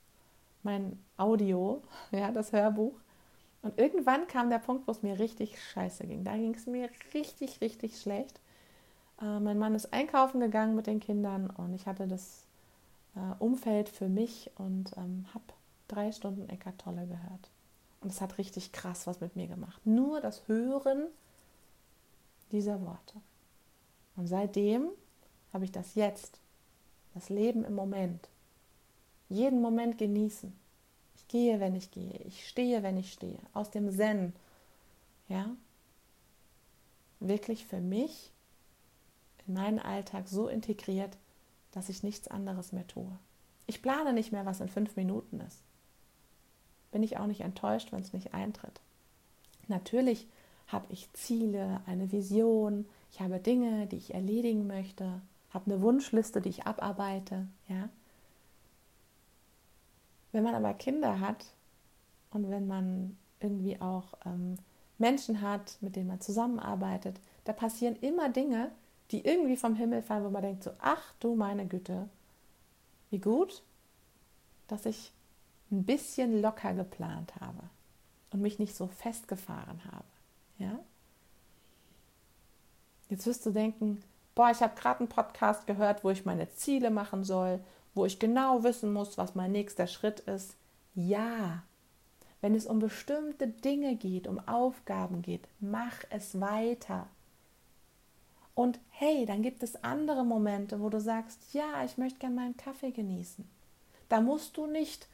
mein 0.63 0.99
Audio, 1.17 1.83
ja, 2.13 2.31
das 2.31 2.53
Hörbuch. 2.53 2.95
Und 3.63 3.79
irgendwann 3.79 4.29
kam 4.29 4.49
der 4.49 4.61
Punkt, 4.61 4.87
wo 4.87 4.93
es 4.93 5.03
mir 5.03 5.19
richtig 5.19 5.61
scheiße 5.61 6.07
ging. 6.07 6.23
Da 6.23 6.37
ging 6.37 6.55
es 6.55 6.67
mir 6.67 6.89
richtig, 7.15 7.61
richtig 7.61 8.01
schlecht. 8.01 8.41
Äh, 9.21 9.41
mein 9.41 9.59
Mann 9.59 9.75
ist 9.75 9.93
einkaufen 9.93 10.41
gegangen 10.41 10.75
mit 10.75 10.87
den 10.87 11.01
Kindern 11.01 11.51
und 11.51 11.75
ich 11.75 11.87
hatte 11.87 12.07
das 12.07 12.45
äh, 13.15 13.35
Umfeld 13.39 13.89
für 13.89 14.09
mich 14.09 14.51
und 14.57 14.97
ähm, 14.97 15.27
habe 15.33 15.45
drei 15.89 16.13
Stunden 16.13 16.49
Eckart 16.49 16.79
Tolle 16.79 17.07
gehört. 17.07 17.51
Und 18.01 18.13
es 18.13 18.21
hat 18.21 18.39
richtig 18.39 18.73
krass 18.73 19.07
was 19.07 19.21
mit 19.21 19.37
mir 19.37 19.47
gemacht. 19.47 19.81
Nur 19.85 20.21
das 20.21 20.47
Hören 20.49 21.07
dieser 22.53 22.81
Worte. 22.83 23.21
Und 24.17 24.27
seitdem 24.27 24.89
habe 25.53 25.65
ich 25.65 25.73
das 25.73 25.95
jetzt, 25.95 26.39
das 27.15 27.29
Leben 27.29 27.65
im 27.65 27.75
Moment, 27.75 28.29
jeden 29.29 29.61
Moment 29.61 29.99
genießen. 29.99 30.53
Ich 31.17 31.29
gehe, 31.29 31.59
wenn 31.61 31.75
ich 31.75 31.91
gehe. 31.91 32.21
Ich 32.27 32.47
stehe, 32.49 32.83
wenn 32.83 32.97
ich 32.97 33.13
stehe. 33.13 33.39
Aus 33.53 33.71
dem 33.71 33.91
Zen. 33.91 34.33
Ja? 35.29 35.51
Wirklich 37.19 37.67
für 37.67 37.81
mich 37.81 38.31
in 39.47 39.55
meinen 39.55 39.79
Alltag 39.79 40.29
so 40.29 40.49
integriert, 40.49 41.17
dass 41.73 41.89
ich 41.89 42.03
nichts 42.03 42.29
anderes 42.29 42.73
mehr 42.73 42.87
tue. 42.87 43.11
Ich 43.67 43.83
plane 43.83 44.13
nicht 44.13 44.33
mehr, 44.33 44.47
was 44.47 44.61
in 44.61 44.69
fünf 44.69 44.97
Minuten 44.97 45.41
ist. 45.41 45.63
Bin 46.93 47.03
ich 47.03 47.19
auch 47.19 47.27
nicht 47.27 47.41
enttäuscht, 47.41 47.93
wenn 47.93 48.01
es 48.01 48.13
nicht 48.13 48.33
eintritt. 48.33 48.81
Natürlich 49.69 50.27
habe 50.69 50.87
ich 50.91 51.13
Ziele, 51.13 51.81
eine 51.87 52.13
Vision, 52.13 52.87
ich 53.11 53.21
habe 53.21 53.39
Dinge, 53.39 53.87
die 53.87 53.97
ich 53.97 54.15
erledigen 54.15 54.67
möchte, 54.67 55.21
habe 55.51 55.71
eine 55.71 55.83
Wunschliste, 55.83 56.41
die 56.41 56.51
ich 56.51 56.67
abarbeite, 56.67 57.47
ja. 57.69 57.89
Wenn 60.33 60.45
man 60.45 60.55
aber 60.55 60.75
Kinder 60.75 61.21
hat 61.21 61.47
und 62.31 62.51
wenn 62.51 62.67
man 62.67 63.17
irgendwie 63.41 63.81
auch 63.81 64.15
ähm, 64.25 64.59
Menschen 64.99 65.41
hat, 65.41 65.79
mit 65.81 65.97
denen 65.97 66.09
man 66.09 66.21
zusammenarbeitet, 66.21 67.21
da 67.45 67.53
passieren 67.53 67.97
immer 67.97 68.29
Dinge, 68.29 68.71
die 69.11 69.25
irgendwie 69.25 69.57
vom 69.57 69.75
Himmel 69.75 70.03
fallen, 70.03 70.25
wo 70.25 70.31
man 70.31 70.43
denkt 70.43 70.65
so, 70.65 70.73
ach 70.79 71.15
du 71.21 71.35
meine 71.35 71.67
Güte, 71.67 72.09
wie 73.11 73.21
gut, 73.21 73.63
dass 74.67 74.87
ich 74.87 75.13
ein 75.71 75.85
bisschen 75.85 76.41
locker 76.41 76.75
geplant 76.75 77.35
habe 77.41 77.63
und 78.31 78.43
mich 78.43 78.59
nicht 78.59 78.75
so 78.75 78.87
festgefahren 78.87 79.85
habe. 79.85 80.05
Ja? 80.59 80.79
Jetzt 83.09 83.27
wirst 83.27 83.47
du 83.47 83.51
denken, 83.51 84.03
boah, 84.35 84.51
ich 84.51 84.61
habe 84.61 84.79
gerade 84.79 85.01
einen 85.01 85.09
Podcast 85.09 85.67
gehört, 85.67 86.05
wo 86.05 86.11
ich 86.11 86.25
meine 86.25 86.51
Ziele 86.51 86.91
machen 86.91 87.25
soll, 87.25 87.61
wo 87.95 88.05
ich 88.05 88.19
genau 88.19 88.63
wissen 88.63 88.93
muss, 88.93 89.17
was 89.17 89.35
mein 89.35 89.53
nächster 89.53 89.87
Schritt 89.87 90.21
ist. 90.21 90.57
Ja, 90.95 91.63
wenn 92.41 92.55
es 92.55 92.67
um 92.67 92.79
bestimmte 92.79 93.49
Dinge 93.49 93.97
geht, 93.97 94.29
um 94.29 94.39
Aufgaben 94.47 95.23
geht, 95.23 95.49
mach 95.61 96.05
es 96.11 96.41
weiter. 96.41 97.09
Und 98.57 98.81
hey, 98.89 99.27
dann 99.27 99.43
gibt 99.43 99.63
es 99.63 99.85
andere 99.85 100.25
Momente, 100.25 100.81
wo 100.81 100.89
du 100.89 100.99
sagst, 100.99 101.53
ja, 101.53 101.85
ich 101.85 101.99
möchte 101.99 102.21
gerne 102.21 102.37
meinen 102.37 102.57
Kaffee 102.57 102.91
genießen. 102.91 103.47
Da 104.09 104.23
musst 104.23 104.57
du 104.57 104.67
nicht 104.67 105.09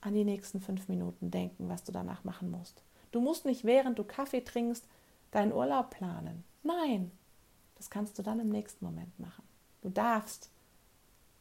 an 0.00 0.12
die 0.12 0.24
nächsten 0.24 0.60
fünf 0.60 0.88
Minuten 0.88 1.30
denken, 1.30 1.68
was 1.68 1.84
du 1.84 1.92
danach 1.92 2.24
machen 2.24 2.50
musst. 2.50 2.82
Du 3.12 3.20
musst 3.20 3.44
nicht, 3.44 3.62
während 3.62 3.96
du 4.00 4.02
Kaffee 4.02 4.40
trinkst, 4.40 4.84
deinen 5.30 5.52
Urlaub 5.52 5.90
planen. 5.90 6.42
Nein, 6.64 7.12
das 7.76 7.90
kannst 7.90 8.18
du 8.18 8.24
dann 8.24 8.40
im 8.40 8.48
nächsten 8.48 8.84
Moment 8.84 9.16
machen. 9.20 9.44
Du 9.82 9.88
darfst 9.88 10.50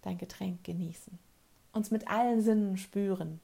dein 0.03 0.19
Getränk 0.19 0.63
genießen, 0.63 1.17
uns 1.73 1.89
mit 1.89 2.07
allen 2.07 2.43
Sinnen 2.43 2.77
spüren. 2.77 3.39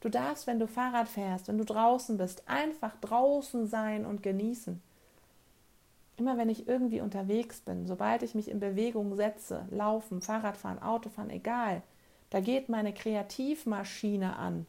Du 0.00 0.10
darfst, 0.10 0.46
wenn 0.46 0.58
du 0.58 0.68
Fahrrad 0.68 1.08
fährst, 1.08 1.48
wenn 1.48 1.56
du 1.56 1.64
draußen 1.64 2.18
bist, 2.18 2.46
einfach 2.46 2.94
draußen 3.00 3.66
sein 3.66 4.04
und 4.04 4.22
genießen 4.22 4.82
immer 6.16 6.38
wenn 6.38 6.48
ich 6.48 6.68
irgendwie 6.68 7.00
unterwegs 7.00 7.60
bin, 7.60 7.86
sobald 7.86 8.22
ich 8.22 8.34
mich 8.34 8.50
in 8.50 8.60
Bewegung 8.60 9.16
setze, 9.16 9.66
laufen, 9.70 10.20
Fahrradfahren, 10.20 10.80
Autofahren, 10.80 11.30
egal, 11.30 11.82
da 12.30 12.40
geht 12.40 12.68
meine 12.68 12.92
Kreativmaschine 12.92 14.36
an. 14.36 14.66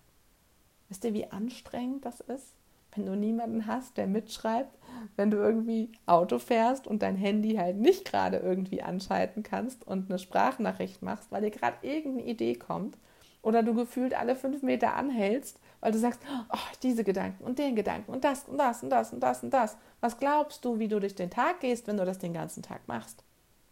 Wisst 0.89 1.03
ihr, 1.03 1.13
wie 1.13 1.31
anstrengend 1.31 2.05
das 2.05 2.19
ist, 2.19 2.53
wenn 2.93 3.05
du 3.05 3.15
niemanden 3.15 3.67
hast, 3.67 3.97
der 3.97 4.07
mitschreibt, 4.07 4.77
wenn 5.15 5.31
du 5.31 5.37
irgendwie 5.37 5.91
Auto 6.05 6.39
fährst 6.39 6.87
und 6.87 7.01
dein 7.01 7.15
Handy 7.15 7.55
halt 7.55 7.77
nicht 7.77 8.05
gerade 8.05 8.37
irgendwie 8.37 8.81
anschalten 8.81 9.43
kannst 9.43 9.85
und 9.85 10.09
eine 10.09 10.19
Sprachnachricht 10.19 11.01
machst, 11.01 11.31
weil 11.31 11.41
dir 11.41 11.51
gerade 11.51 11.77
irgendeine 11.81 12.29
Idee 12.29 12.55
kommt 12.55 12.97
oder 13.45 13.63
du 13.63 13.73
gefühlt 13.73 14.13
alle 14.13 14.35
fünf 14.35 14.61
Meter 14.61 14.95
anhältst 14.95 15.59
weil 15.85 15.91
du 15.91 15.99
sagst, 15.99 16.19
oh, 16.51 16.57
diese 16.81 17.03
Gedanken 17.03 17.43
und 17.43 17.59
den 17.59 17.75
Gedanken 17.75 18.11
und 18.11 18.23
das 18.23 18.45
und 18.45 18.57
das 18.57 18.81
und 18.81 18.89
das 18.89 19.13
und 19.13 19.19
das 19.19 19.43
und 19.43 19.51
das. 19.51 19.77
Was 20.01 20.17
glaubst 20.17 20.65
du, 20.65 20.79
wie 20.79 20.87
du 20.87 20.99
durch 20.99 21.13
den 21.13 21.29
Tag 21.29 21.59
gehst, 21.59 21.85
wenn 21.85 21.97
du 21.97 22.05
das 22.05 22.17
den 22.17 22.33
ganzen 22.33 22.63
Tag 22.63 22.87
machst? 22.87 23.23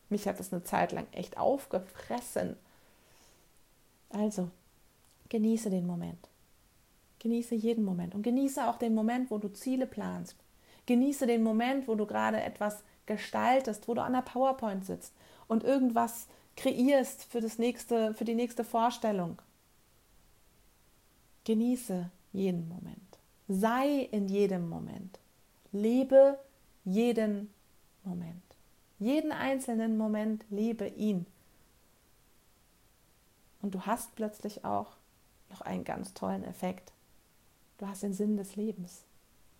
Mich 0.10 0.28
hat 0.28 0.40
das 0.40 0.54
eine 0.54 0.64
Zeit 0.64 0.92
lang 0.92 1.08
echt 1.12 1.38
aufgefressen. 1.38 2.56
Also, 4.12 4.52
genieße 5.30 5.72
den 5.72 5.88
Moment. 5.88 6.30
Genieße 7.18 7.56
jeden 7.56 7.84
Moment 7.84 8.14
und 8.14 8.22
genieße 8.22 8.68
auch 8.68 8.78
den 8.78 8.94
Moment, 8.94 9.32
wo 9.32 9.40
du 9.40 9.52
Ziele 9.52 9.88
planst. 9.88 10.36
Genieße 10.86 11.26
den 11.26 11.42
Moment, 11.42 11.88
wo 11.88 11.96
du 11.96 12.06
gerade 12.06 12.44
etwas 12.44 12.84
gestaltest, 13.08 13.88
wo 13.88 13.96
du 13.96 14.04
an 14.04 14.14
der 14.14 14.22
PowerPoint 14.22 14.86
sitzt 14.86 15.14
und 15.48 15.64
irgendwas 15.64 16.28
kreierst 16.58 17.24
für 17.24 17.42
das 17.42 17.58
nächste, 17.58 18.14
für 18.14 18.24
die 18.24 18.36
nächste 18.36 18.64
Vorstellung. 18.64 19.40
Genieße 21.46 22.10
jeden 22.32 22.68
Moment. 22.70 23.00
Sei 23.48 24.08
in 24.12 24.28
jedem 24.28 24.70
Moment. 24.70 25.20
Lebe 25.72 26.40
jeden 26.86 27.54
Moment. 28.04 28.42
Jeden 29.00 29.32
einzelnen 29.32 29.98
Moment 29.98 30.46
lebe 30.50 30.88
ihn. 30.88 31.26
Und 33.62 33.76
du 33.76 33.82
hast 33.82 34.16
plötzlich 34.16 34.66
auch 34.66 34.96
noch 35.50 35.62
einen 35.62 35.84
ganz 35.84 36.14
tollen 36.14 36.44
Effekt. 36.44 36.92
Du 37.78 37.88
hast 37.88 38.04
den 38.04 38.14
Sinn 38.14 38.38
des 38.38 38.56
Lebens. 38.56 39.04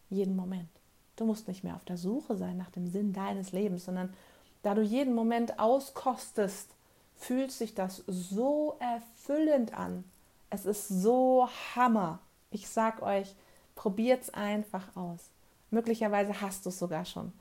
Jeden 0.10 0.36
Moment. 0.36 0.70
Du 1.16 1.26
musst 1.26 1.48
nicht 1.48 1.64
mehr 1.64 1.76
auf 1.76 1.86
der 1.86 1.98
Suche 1.98 2.36
sein 2.36 2.58
nach 2.58 2.72
dem 2.72 2.88
Sinn 2.88 3.14
deines 3.14 3.52
Lebens, 3.52 3.86
sondern 3.86 4.14
da 4.62 4.74
du 4.74 4.82
jeden 4.82 5.14
Moment 5.14 5.60
auskostest, 5.60 6.70
fühlt 7.16 7.52
sich 7.52 7.76
das 7.76 8.04
so 8.08 8.78
erfüllend 8.80 9.74
an, 9.74 10.04
es 10.54 10.66
ist 10.66 10.88
so 10.88 11.50
Hammer. 11.76 12.20
Ich 12.52 12.70
sag 12.70 13.02
euch, 13.02 13.34
probiert 13.74 14.22
es 14.22 14.30
einfach 14.30 14.96
aus. 14.96 15.32
Möglicherweise 15.72 16.42
hast 16.42 16.66
du 16.66 16.70
es 16.70 16.78
sogar 16.78 17.06
schon 17.06 17.34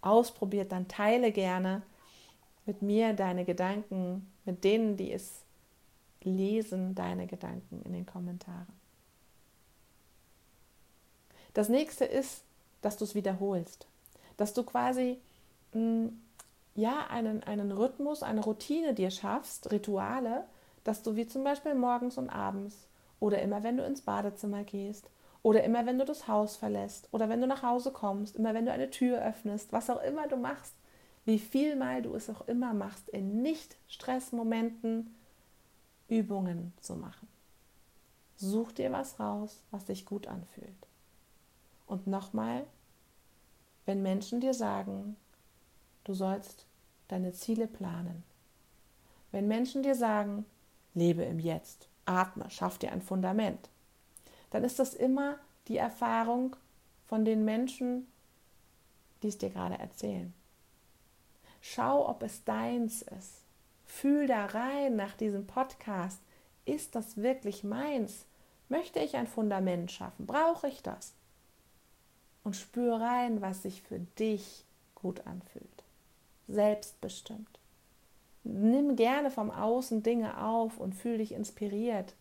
ausprobiert. 0.00 0.70
Dann 0.70 0.86
teile 0.86 1.32
gerne 1.32 1.82
mit 2.66 2.80
mir 2.80 3.12
deine 3.12 3.44
Gedanken, 3.44 4.30
mit 4.44 4.62
denen, 4.62 4.96
die 4.96 5.12
es 5.12 5.42
lesen 6.22 6.94
deine 6.94 7.26
Gedanken 7.26 7.82
in 7.82 7.92
den 7.92 8.06
Kommentaren. 8.06 8.68
Das 11.54 11.68
nächste 11.68 12.04
ist, 12.04 12.44
dass 12.82 12.96
du 12.96 13.04
es 13.04 13.16
wiederholst, 13.16 13.88
dass 14.36 14.54
du 14.54 14.62
quasi 14.62 15.18
mh, 15.72 15.80
mm, 15.80 16.22
ja 16.76 17.08
einen, 17.08 17.42
einen 17.42 17.72
Rhythmus, 17.72 18.22
eine 18.22 18.42
Routine 18.42 18.94
dir 18.94 19.10
schaffst, 19.10 19.72
Rituale, 19.72 20.44
dass 20.84 21.02
du 21.02 21.16
wie 21.16 21.26
zum 21.26 21.44
Beispiel 21.44 21.74
morgens 21.74 22.18
und 22.18 22.30
abends 22.30 22.88
oder 23.18 23.42
immer 23.42 23.62
wenn 23.62 23.76
du 23.76 23.84
ins 23.84 24.02
Badezimmer 24.02 24.64
gehst 24.64 25.10
oder 25.42 25.64
immer 25.64 25.86
wenn 25.86 25.98
du 25.98 26.04
das 26.04 26.28
Haus 26.28 26.56
verlässt 26.56 27.08
oder 27.12 27.28
wenn 27.28 27.40
du 27.40 27.46
nach 27.46 27.62
Hause 27.62 27.92
kommst, 27.92 28.36
immer 28.36 28.54
wenn 28.54 28.66
du 28.66 28.72
eine 28.72 28.90
Tür 28.90 29.22
öffnest, 29.22 29.72
was 29.72 29.90
auch 29.90 30.02
immer 30.02 30.28
du 30.28 30.36
machst, 30.36 30.74
wie 31.24 31.38
viel 31.38 31.76
mal 31.76 32.02
du 32.02 32.14
es 32.14 32.30
auch 32.30 32.46
immer 32.48 32.74
machst, 32.74 33.08
in 33.10 33.42
Nicht-Stress-Momenten 33.42 35.14
Übungen 36.08 36.72
zu 36.80 36.96
machen. 36.96 37.28
Such 38.36 38.72
dir 38.72 38.90
was 38.90 39.20
raus, 39.20 39.62
was 39.70 39.86
sich 39.86 40.06
gut 40.06 40.26
anfühlt. 40.26 40.86
Und 41.86 42.06
nochmal, 42.06 42.66
wenn 43.84 44.02
Menschen 44.02 44.40
dir 44.40 44.54
sagen, 44.54 45.16
du 46.04 46.14
sollst 46.14 46.66
deine 47.08 47.32
Ziele 47.32 47.66
planen, 47.66 48.22
wenn 49.30 49.46
Menschen 49.46 49.82
dir 49.82 49.94
sagen, 49.94 50.46
lebe 50.94 51.22
im 51.22 51.38
Jetzt, 51.38 51.88
atme, 52.04 52.48
schaff 52.50 52.78
dir 52.78 52.92
ein 52.92 53.02
Fundament, 53.02 53.68
dann 54.50 54.64
ist 54.64 54.78
das 54.78 54.94
immer 54.94 55.38
die 55.68 55.76
Erfahrung 55.76 56.56
von 57.06 57.24
den 57.24 57.44
Menschen, 57.44 58.06
die 59.22 59.28
es 59.28 59.38
dir 59.38 59.50
gerade 59.50 59.78
erzählen. 59.78 60.32
Schau, 61.60 62.08
ob 62.08 62.22
es 62.22 62.44
deins 62.44 63.02
ist. 63.02 63.42
Fühl 63.84 64.26
da 64.26 64.46
rein 64.46 64.96
nach 64.96 65.14
diesem 65.14 65.46
Podcast. 65.46 66.20
Ist 66.64 66.94
das 66.94 67.16
wirklich 67.16 67.64
meins? 67.64 68.24
Möchte 68.68 69.00
ich 69.00 69.16
ein 69.16 69.26
Fundament 69.26 69.90
schaffen? 69.90 70.26
Brauche 70.26 70.68
ich 70.68 70.82
das? 70.82 71.12
Und 72.44 72.56
spür 72.56 73.00
rein, 73.00 73.40
was 73.40 73.62
sich 73.62 73.82
für 73.82 73.98
dich 73.98 74.64
gut 74.94 75.26
anfühlt. 75.26 75.84
Selbstbestimmt. 76.48 77.49
Nimm 78.42 78.96
gerne 78.96 79.30
vom 79.30 79.50
Außen 79.50 80.02
Dinge 80.02 80.42
auf 80.42 80.78
und 80.78 80.94
fühl 80.94 81.18
dich 81.18 81.32
inspiriert. 81.32 82.14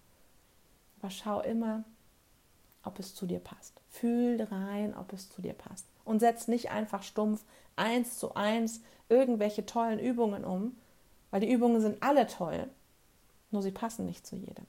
Aber 1.00 1.10
schau 1.10 1.42
immer, 1.42 1.84
ob 2.84 3.00
es 3.00 3.16
zu 3.16 3.26
dir 3.26 3.40
passt. 3.40 3.80
Fühl 3.90 4.42
rein, 4.42 4.96
ob 4.98 5.14
es 5.14 5.30
zu 5.30 5.42
dir 5.42 5.54
passt. 5.54 5.86
Und 6.04 6.20
setz 6.20 6.48
nicht 6.48 6.72
einfach 6.72 7.04
stumpf 7.04 7.44
eins 7.76 8.18
zu 8.18 8.36
eins 8.36 8.82
irgendwelche 9.08 9.66
tollen 9.66 10.00
Übungen 10.00 10.44
um, 10.44 10.76
weil 11.32 11.42
die 11.42 11.52
Übungen 11.52 11.82
sind 11.82 12.02
alle 12.04 12.28
toll, 12.28 12.68
nur 13.52 13.62
sie 13.62 13.72
passen 13.72 14.06
nicht 14.06 14.28
zu 14.28 14.36
jedem. 14.36 14.66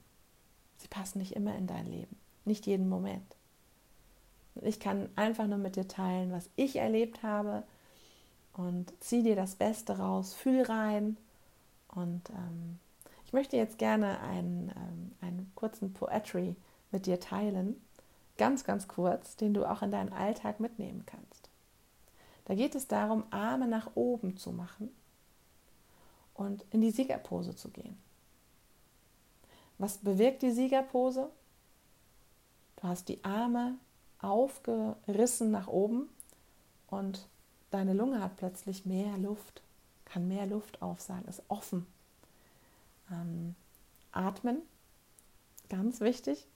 Sie 0.79 0.89
passen 0.89 1.19
nicht 1.19 1.37
immer 1.37 1.55
in 1.57 1.67
dein 1.67 1.87
Leben, 1.87 2.17
nicht 2.45 2.67
jeden 2.67 2.89
Moment. 2.89 3.37
Ich 4.63 4.81
kann 4.81 5.09
einfach 5.17 5.47
nur 5.47 5.59
mit 5.59 5.77
dir 5.77 5.89
teilen, 5.89 6.33
was 6.33 6.49
ich 6.57 6.77
erlebt 6.77 7.23
habe 7.23 7.65
und 8.55 8.93
zieh 9.01 9.23
dir 9.23 9.37
das 9.37 9.57
Beste 9.57 9.99
raus, 9.99 10.35
fühl 10.35 10.63
rein 10.63 11.17
und 11.95 12.31
ähm, 12.31 12.79
ich 13.25 13.33
möchte 13.33 13.57
jetzt 13.57 13.79
gerne 13.79 14.21
einen, 14.21 14.71
ähm, 14.71 15.13
einen 15.21 15.53
kurzen 15.55 15.93
Poetry 15.93 16.57
mit 16.91 17.07
dir 17.07 17.21
teilen, 17.21 17.81
ganz, 18.39 18.65
ganz 18.65 18.89
kurz, 18.89 19.37
den 19.37 19.55
du 19.55 19.65
auch 19.65 19.83
in 19.83 19.91
deinen 19.91 20.13
Alltag 20.13 20.61
mitnehmen 20.61 21.05
kannst. 21.07 21.49
Da 22.47 22.55
geht 22.55 22.75
es 22.75 22.89
darum, 22.89 23.25
Arme 23.31 23.69
nach 23.69 23.91
oben 23.95 24.37
zu 24.37 24.51
machen 24.51 24.91
und 26.35 26.65
in 26.71 26.81
die 26.81 26.91
Siegerpose 26.91 27.55
zu 27.55 27.69
gehen. 27.69 27.97
Was 29.79 29.99
bewirkt 29.99 30.43
die 30.43 30.51
Siegerpose? 30.51 31.31
Du 32.77 32.83
hast 32.89 33.09
die 33.09 33.23
Arme 33.25 33.79
aufgerissen 34.21 35.51
nach 35.51 35.69
oben 35.69 36.09
und 36.89 37.29
deine 37.71 37.93
Lunge 37.93 38.23
hat 38.23 38.37
plötzlich 38.37 38.85
mehr 38.85 39.17
Luft, 39.19 39.63
kann 40.11 40.29
mehr 40.29 40.47
Luft 40.47 40.83
aufsagen, 40.83 41.29
ist 41.29 41.43
offen. 41.49 41.87
Ähm, 43.11 43.55
atmen, 44.13 44.63
ganz 45.69 46.01
wichtig. 46.01 46.47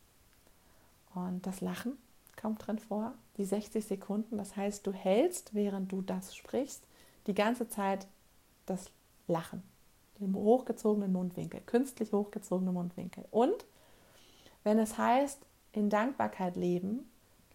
Und 1.15 1.47
das 1.47 1.61
Lachen 1.61 1.97
kommt 2.41 2.67
drin 2.67 2.79
vor, 2.79 3.15
die 3.37 3.45
60 3.45 3.85
Sekunden. 3.85 4.37
Das 4.39 4.57
heißt, 4.57 4.87
du 4.87 4.93
hältst, 4.93 5.55
während 5.55 5.93
du 5.93 6.03
das 6.03 6.35
sprichst, 6.35 6.83
die 7.27 7.35
ganze 7.35 7.69
Zeit 7.69 8.07
das 8.67 8.91
Lachen, 9.29 9.63
den 10.19 10.35
hochgezogenen 10.35 11.13
Mundwinkel, 11.13 11.61
künstlich 11.65 12.13
hochgezogene 12.13 12.73
Mundwinkel. 12.73 13.25
Und 13.31 13.65
wenn 14.65 14.79
es 14.79 14.99
heißt, 14.99 15.39
in 15.73 15.91
Dankbarkeit 15.91 16.57
leben, 16.57 17.09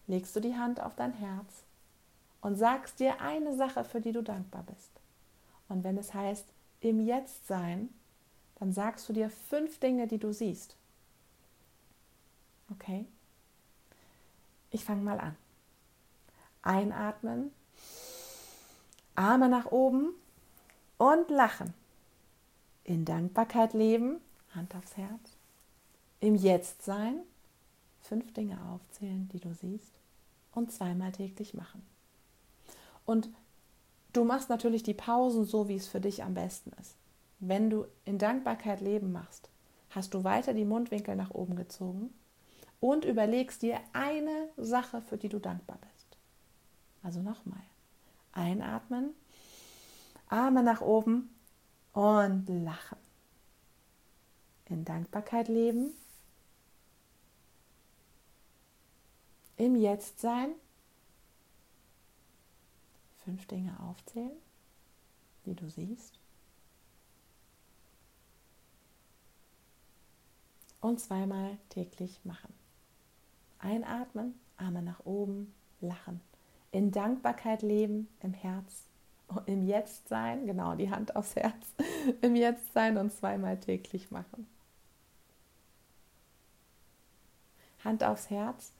legst 0.06 0.34
du 0.34 0.40
die 0.40 0.56
Hand 0.56 0.80
auf 0.80 0.94
dein 0.94 1.12
Herz 1.12 1.64
und 2.40 2.56
sagst 2.56 3.00
dir 3.00 3.20
eine 3.20 3.54
Sache, 3.54 3.84
für 3.84 4.00
die 4.00 4.12
du 4.12 4.22
dankbar 4.22 4.62
bist. 4.62 4.99
Und 5.70 5.84
wenn 5.84 5.96
es 5.96 6.12
heißt, 6.12 6.46
im 6.80 7.06
Jetzt 7.06 7.46
sein, 7.46 7.88
dann 8.56 8.72
sagst 8.72 9.08
du 9.08 9.12
dir 9.12 9.30
fünf 9.30 9.78
Dinge, 9.78 10.06
die 10.08 10.18
du 10.18 10.32
siehst. 10.32 10.76
Okay? 12.70 13.06
Ich 14.70 14.84
fange 14.84 15.02
mal 15.02 15.20
an. 15.20 15.36
Einatmen, 16.62 17.52
Arme 19.14 19.48
nach 19.48 19.66
oben 19.66 20.10
und 20.98 21.30
lachen. 21.30 21.72
In 22.84 23.04
Dankbarkeit 23.04 23.72
leben, 23.72 24.20
Hand 24.54 24.74
aufs 24.74 24.96
Herz. 24.96 25.36
Im 26.18 26.34
Jetzt 26.34 26.82
sein, 26.82 27.20
fünf 28.02 28.32
Dinge 28.34 28.58
aufzählen, 28.72 29.28
die 29.32 29.40
du 29.40 29.54
siehst 29.54 29.92
und 30.52 30.72
zweimal 30.72 31.12
täglich 31.12 31.54
machen. 31.54 31.86
Und 33.06 33.30
du 34.12 34.24
machst 34.24 34.48
natürlich 34.48 34.82
die 34.82 34.94
Pausen 34.94 35.44
so, 35.44 35.68
wie 35.68 35.76
es 35.76 35.86
für 35.88 36.00
dich 36.00 36.22
am 36.22 36.34
besten 36.34 36.72
ist. 36.80 36.96
Wenn 37.38 37.70
du 37.70 37.86
in 38.04 38.18
Dankbarkeit 38.18 38.80
Leben 38.80 39.12
machst, 39.12 39.50
hast 39.90 40.14
du 40.14 40.24
weiter 40.24 40.54
die 40.54 40.64
Mundwinkel 40.64 41.16
nach 41.16 41.30
oben 41.30 41.56
gezogen 41.56 42.12
und 42.80 43.04
überlegst 43.04 43.62
dir 43.62 43.78
eine 43.92 44.48
Sache, 44.56 45.02
für 45.02 45.16
die 45.16 45.28
du 45.28 45.38
dankbar 45.38 45.78
bist. 45.92 46.16
Also 47.02 47.20
nochmal. 47.20 47.62
Einatmen, 48.32 49.14
Arme 50.28 50.62
nach 50.62 50.80
oben 50.80 51.34
und 51.92 52.46
lachen. 52.48 52.98
In 54.66 54.84
Dankbarkeit 54.84 55.48
leben. 55.48 55.92
Im 59.56 59.74
Jetzt 59.74 60.20
sein. 60.20 60.50
Fünf 63.30 63.46
Dinge 63.46 63.78
aufzählen, 63.78 64.36
die 65.46 65.54
du 65.54 65.70
siehst. 65.70 66.18
Und 70.80 70.98
zweimal 70.98 71.56
täglich 71.68 72.18
machen. 72.24 72.52
Einatmen, 73.60 74.34
Arme 74.56 74.82
nach 74.82 75.06
oben, 75.06 75.54
lachen. 75.80 76.20
In 76.72 76.90
Dankbarkeit 76.90 77.62
leben, 77.62 78.08
im 78.20 78.34
Herz, 78.34 78.88
im 79.46 79.62
Jetzt 79.62 80.08
sein, 80.08 80.48
genau, 80.48 80.74
die 80.74 80.90
Hand 80.90 81.14
aufs 81.14 81.36
Herz, 81.36 81.72
im 82.22 82.34
Jetzt 82.34 82.72
sein 82.72 82.96
und 82.96 83.12
zweimal 83.12 83.60
täglich 83.60 84.10
machen. 84.10 84.48
Hand 87.84 88.02
aufs 88.02 88.28
Herz 88.28 88.72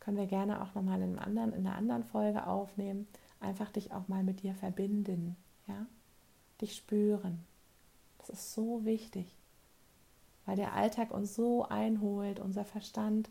können 0.00 0.16
wir 0.16 0.26
gerne 0.26 0.60
auch 0.60 0.74
nochmal 0.74 1.00
in, 1.02 1.20
anderen, 1.20 1.52
in 1.52 1.68
einer 1.68 1.76
anderen 1.76 2.02
Folge 2.02 2.44
aufnehmen. 2.48 3.06
Einfach 3.42 3.70
dich 3.70 3.92
auch 3.92 4.08
mal 4.08 4.22
mit 4.22 4.42
dir 4.42 4.54
verbinden, 4.54 5.36
ja? 5.66 5.86
Dich 6.60 6.76
spüren. 6.76 7.44
Das 8.18 8.30
ist 8.30 8.54
so 8.54 8.84
wichtig, 8.84 9.26
weil 10.46 10.56
der 10.56 10.74
Alltag 10.74 11.10
uns 11.10 11.34
so 11.34 11.64
einholt, 11.64 12.38
unser 12.38 12.64
Verstand 12.64 13.28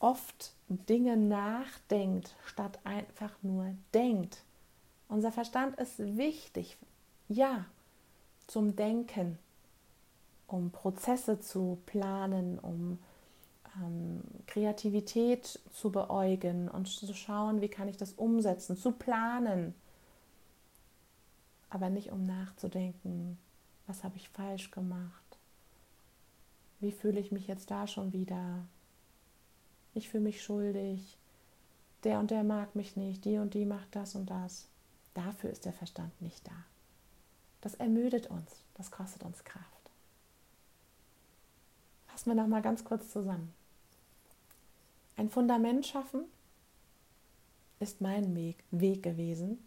oft 0.00 0.52
Dinge 0.68 1.16
nachdenkt, 1.16 2.34
statt 2.44 2.80
einfach 2.82 3.32
nur 3.42 3.72
denkt. 3.94 4.42
Unser 5.08 5.30
Verstand 5.30 5.76
ist 5.78 5.98
wichtig, 6.16 6.76
ja, 7.28 7.66
zum 8.48 8.74
Denken, 8.74 9.38
um 10.48 10.72
Prozesse 10.72 11.38
zu 11.38 11.78
planen, 11.86 12.58
um 12.58 12.98
ähm, 13.76 14.22
Kreativität 14.46 15.60
zu 15.72 15.90
beäugen 15.90 16.68
und 16.68 16.88
zu 16.88 17.12
schauen, 17.14 17.60
wie 17.60 17.68
kann 17.68 17.88
ich 17.88 17.96
das 17.96 18.12
umsetzen, 18.12 18.76
zu 18.76 18.92
planen, 18.92 19.74
aber 21.68 21.90
nicht 21.90 22.10
um 22.10 22.26
nachzudenken, 22.26 23.38
was 23.86 24.04
habe 24.04 24.16
ich 24.16 24.28
falsch 24.28 24.70
gemacht, 24.70 25.38
wie 26.80 26.92
fühle 26.92 27.20
ich 27.20 27.32
mich 27.32 27.46
jetzt 27.46 27.70
da 27.70 27.86
schon 27.86 28.12
wieder, 28.12 28.64
ich 29.94 30.08
fühle 30.08 30.24
mich 30.24 30.42
schuldig, 30.42 31.18
der 32.04 32.18
und 32.18 32.30
der 32.30 32.44
mag 32.44 32.74
mich 32.74 32.96
nicht, 32.96 33.24
die 33.24 33.38
und 33.38 33.54
die 33.54 33.66
macht 33.66 33.94
das 33.94 34.14
und 34.14 34.30
das. 34.30 34.68
Dafür 35.14 35.50
ist 35.50 35.64
der 35.64 35.72
Verstand 35.72 36.20
nicht 36.22 36.46
da. 36.46 36.64
Das 37.60 37.74
ermüdet 37.74 38.28
uns, 38.28 38.64
das 38.74 38.90
kostet 38.90 39.22
uns 39.22 39.44
Kraft. 39.44 39.66
Fassen 42.06 42.30
wir 42.30 42.42
noch 42.42 42.48
mal 42.48 42.62
ganz 42.62 42.84
kurz 42.84 43.10
zusammen. 43.10 43.52
Ein 45.16 45.28
Fundament 45.28 45.86
schaffen 45.86 46.24
ist 47.78 48.00
mein 48.00 48.34
Weg, 48.34 48.62
Weg 48.70 49.02
gewesen. 49.02 49.58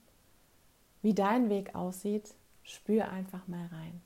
Wie 1.02 1.14
dein 1.14 1.50
Weg 1.50 1.76
aussieht, 1.76 2.34
spür 2.64 3.10
einfach 3.10 3.48
mal 3.48 3.68
rein. 3.68 4.02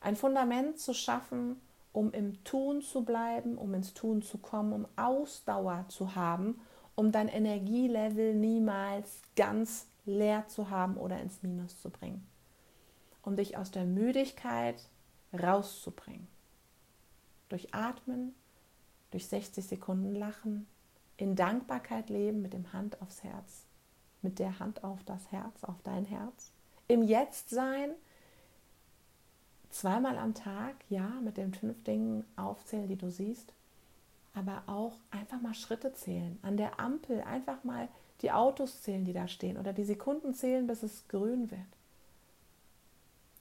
Ein 0.00 0.16
Fundament 0.16 0.78
zu 0.78 0.92
schaffen, 0.92 1.60
um 1.92 2.12
im 2.12 2.42
Tun 2.44 2.82
zu 2.82 3.04
bleiben, 3.04 3.56
um 3.56 3.72
ins 3.72 3.94
Tun 3.94 4.20
zu 4.20 4.38
kommen, 4.38 4.72
um 4.72 4.86
Ausdauer 4.96 5.86
zu 5.88 6.14
haben, 6.14 6.60
um 6.94 7.10
dein 7.10 7.28
Energielevel 7.28 8.34
niemals 8.34 9.22
ganz 9.34 9.86
leer 10.04 10.46
zu 10.48 10.70
haben 10.70 10.96
oder 10.96 11.20
ins 11.20 11.42
Minus 11.42 11.80
zu 11.80 11.90
bringen. 11.90 12.26
Um 13.22 13.36
dich 13.36 13.56
aus 13.56 13.70
der 13.70 13.84
Müdigkeit 13.84 14.76
rauszubringen. 15.32 16.28
Durch 17.48 17.74
Atmen, 17.74 18.34
durch 19.14 19.28
60 19.28 19.64
Sekunden 19.64 20.16
Lachen, 20.16 20.66
in 21.16 21.36
Dankbarkeit 21.36 22.10
leben 22.10 22.42
mit 22.42 22.52
dem 22.52 22.72
Hand 22.72 23.00
aufs 23.00 23.22
Herz, 23.22 23.64
mit 24.22 24.40
der 24.40 24.58
Hand 24.58 24.82
auf 24.82 25.04
das 25.04 25.30
Herz, 25.30 25.62
auf 25.62 25.80
dein 25.84 26.04
Herz. 26.04 26.50
Im 26.88 27.04
Jetzt 27.04 27.48
sein, 27.48 27.92
zweimal 29.70 30.18
am 30.18 30.34
Tag, 30.34 30.74
ja, 30.88 31.08
mit 31.22 31.36
den 31.36 31.54
fünf 31.54 31.80
Dingen 31.84 32.24
aufzählen, 32.34 32.88
die 32.88 32.96
du 32.96 33.08
siehst, 33.08 33.52
aber 34.34 34.64
auch 34.66 34.96
einfach 35.12 35.40
mal 35.40 35.54
Schritte 35.54 35.92
zählen. 35.94 36.36
An 36.42 36.56
der 36.56 36.80
Ampel 36.80 37.20
einfach 37.20 37.62
mal 37.62 37.86
die 38.20 38.32
Autos 38.32 38.82
zählen, 38.82 39.04
die 39.04 39.12
da 39.12 39.28
stehen 39.28 39.58
oder 39.58 39.72
die 39.72 39.84
Sekunden 39.84 40.34
zählen, 40.34 40.66
bis 40.66 40.82
es 40.82 41.06
grün 41.06 41.52
wird. 41.52 41.60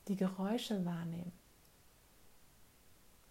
Die 0.08 0.18
Geräusche 0.18 0.86
wahrnehmen. 0.86 1.32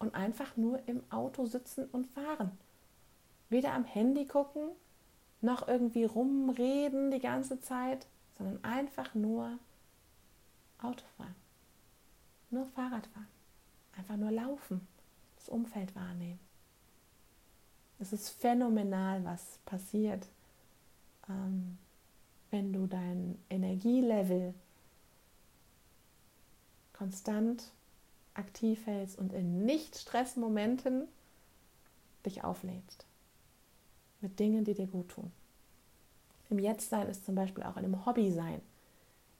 Und 0.03 0.15
einfach 0.15 0.57
nur 0.57 0.85
im 0.85 1.01
Auto 1.11 1.45
sitzen 1.45 1.85
und 1.93 2.07
fahren. 2.07 2.51
Weder 3.47 3.71
am 3.71 3.85
Handy 3.85 4.25
gucken, 4.25 4.71
noch 5.39 5.65
irgendwie 5.65 6.03
rumreden 6.03 7.09
die 7.09 7.21
ganze 7.21 7.61
Zeit, 7.61 8.05
sondern 8.37 8.61
einfach 8.65 9.15
nur 9.15 9.57
Auto 10.81 11.05
fahren. 11.15 11.35
Nur 12.49 12.65
Fahrrad 12.65 13.07
fahren. 13.07 13.29
Einfach 13.97 14.17
nur 14.17 14.31
laufen. 14.31 14.85
Das 15.37 15.47
Umfeld 15.47 15.95
wahrnehmen. 15.95 16.41
Es 17.99 18.11
ist 18.11 18.27
phänomenal, 18.27 19.23
was 19.23 19.59
passiert, 19.63 20.27
ähm, 21.29 21.77
wenn 22.51 22.73
du 22.73 22.87
dein 22.87 23.39
Energielevel 23.49 24.53
konstant 26.91 27.71
aktiv 28.33 28.85
hältst 28.85 29.17
und 29.17 29.33
in 29.33 29.65
Nicht-Stress-Momenten 29.65 31.07
dich 32.25 32.43
auflädst. 32.43 33.05
Mit 34.21 34.39
Dingen, 34.39 34.63
die 34.63 34.73
dir 34.73 34.87
gut 34.87 35.09
tun. 35.09 35.31
Im 36.49 36.59
Jetzt-Sein 36.59 37.07
ist 37.07 37.25
zum 37.25 37.35
Beispiel 37.35 37.63
auch 37.63 37.77
in 37.77 37.85
einem 37.85 38.05
Hobby 38.05 38.31
sein, 38.31 38.61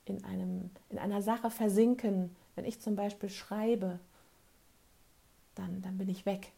in, 0.05 0.23
einem, 0.23 0.69
in 0.89 0.99
einer 0.99 1.21
Sache 1.21 1.49
versinken. 1.49 2.35
Wenn 2.55 2.65
ich 2.65 2.81
zum 2.81 2.95
Beispiel 2.95 3.29
schreibe, 3.29 3.99
dann, 5.55 5.81
dann 5.81 5.97
bin 5.97 6.09
ich 6.09 6.25
weg. 6.25 6.51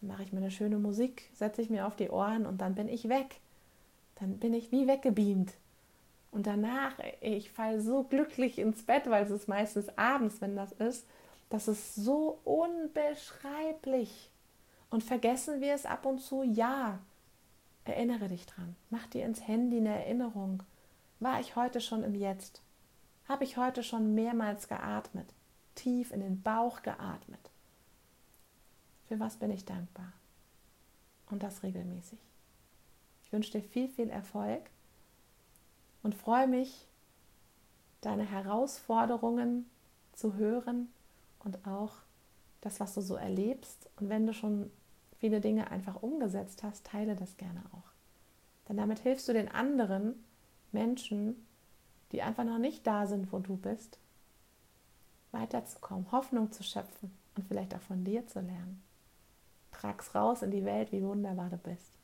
Dann 0.00 0.08
mache 0.08 0.22
ich 0.22 0.32
mir 0.32 0.40
eine 0.40 0.50
schöne 0.50 0.78
Musik, 0.78 1.30
setze 1.34 1.62
ich 1.62 1.70
mir 1.70 1.86
auf 1.86 1.96
die 1.96 2.10
Ohren 2.10 2.46
und 2.46 2.60
dann 2.60 2.74
bin 2.74 2.88
ich 2.88 3.08
weg. 3.08 3.40
Dann 4.16 4.38
bin 4.38 4.54
ich 4.54 4.72
wie 4.72 4.86
weggebeamt. 4.86 5.54
Und 6.32 6.46
danach, 6.46 6.94
ich 7.20 7.50
falle 7.50 7.80
so 7.80 8.04
glücklich 8.04 8.58
ins 8.58 8.82
Bett, 8.82 9.08
weil 9.08 9.24
es 9.24 9.30
ist 9.30 9.48
meistens 9.48 9.86
abends, 9.96 10.40
wenn 10.40 10.56
das 10.56 10.72
ist. 10.72 11.06
Das 11.52 11.68
ist 11.68 11.94
so 11.96 12.40
unbeschreiblich. 12.44 14.30
Und 14.88 15.04
vergessen 15.04 15.60
wir 15.60 15.74
es 15.74 15.84
ab 15.84 16.06
und 16.06 16.20
zu? 16.20 16.42
Ja. 16.42 16.98
Erinnere 17.84 18.28
dich 18.28 18.46
dran. 18.46 18.74
Mach 18.88 19.06
dir 19.08 19.26
ins 19.26 19.46
Handy 19.46 19.76
eine 19.76 19.94
Erinnerung. 19.94 20.62
War 21.20 21.40
ich 21.40 21.54
heute 21.54 21.82
schon 21.82 22.04
im 22.04 22.14
Jetzt? 22.14 22.62
Habe 23.28 23.44
ich 23.44 23.58
heute 23.58 23.82
schon 23.82 24.14
mehrmals 24.14 24.66
geatmet? 24.66 25.34
Tief 25.74 26.10
in 26.10 26.20
den 26.20 26.40
Bauch 26.40 26.80
geatmet? 26.80 27.50
Für 29.04 29.20
was 29.20 29.36
bin 29.36 29.50
ich 29.50 29.66
dankbar? 29.66 30.14
Und 31.28 31.42
das 31.42 31.62
regelmäßig. 31.62 32.18
Ich 33.24 33.30
wünsche 33.30 33.52
dir 33.52 33.62
viel, 33.62 33.90
viel 33.90 34.08
Erfolg 34.08 34.70
und 36.02 36.14
freue 36.14 36.48
mich, 36.48 36.88
deine 38.00 38.24
Herausforderungen 38.24 39.68
zu 40.14 40.36
hören 40.36 40.88
und 41.44 41.66
auch 41.66 41.94
das, 42.60 42.80
was 42.80 42.94
du 42.94 43.00
so 43.00 43.16
erlebst. 43.16 43.90
Und 43.96 44.08
wenn 44.08 44.26
du 44.26 44.34
schon 44.34 44.70
viele 45.18 45.40
Dinge 45.40 45.70
einfach 45.70 46.02
umgesetzt 46.02 46.62
hast, 46.62 46.86
teile 46.86 47.16
das 47.16 47.36
gerne 47.36 47.62
auch. 47.72 47.92
Denn 48.68 48.76
damit 48.76 49.00
hilfst 49.00 49.28
du 49.28 49.32
den 49.32 49.48
anderen 49.48 50.14
Menschen, 50.70 51.46
die 52.12 52.22
einfach 52.22 52.44
noch 52.44 52.58
nicht 52.58 52.86
da 52.86 53.06
sind, 53.06 53.32
wo 53.32 53.38
du 53.38 53.56
bist, 53.56 53.98
weiterzukommen, 55.32 56.12
Hoffnung 56.12 56.52
zu 56.52 56.62
schöpfen 56.62 57.10
und 57.36 57.46
vielleicht 57.46 57.74
auch 57.74 57.80
von 57.80 58.04
dir 58.04 58.26
zu 58.26 58.40
lernen 58.40 58.82
trag's 59.82 60.14
raus 60.14 60.42
in 60.42 60.50
die 60.50 60.64
Welt, 60.64 60.92
wie 60.92 61.02
wunderbar 61.02 61.50
du 61.50 61.56
bist. 61.56 61.98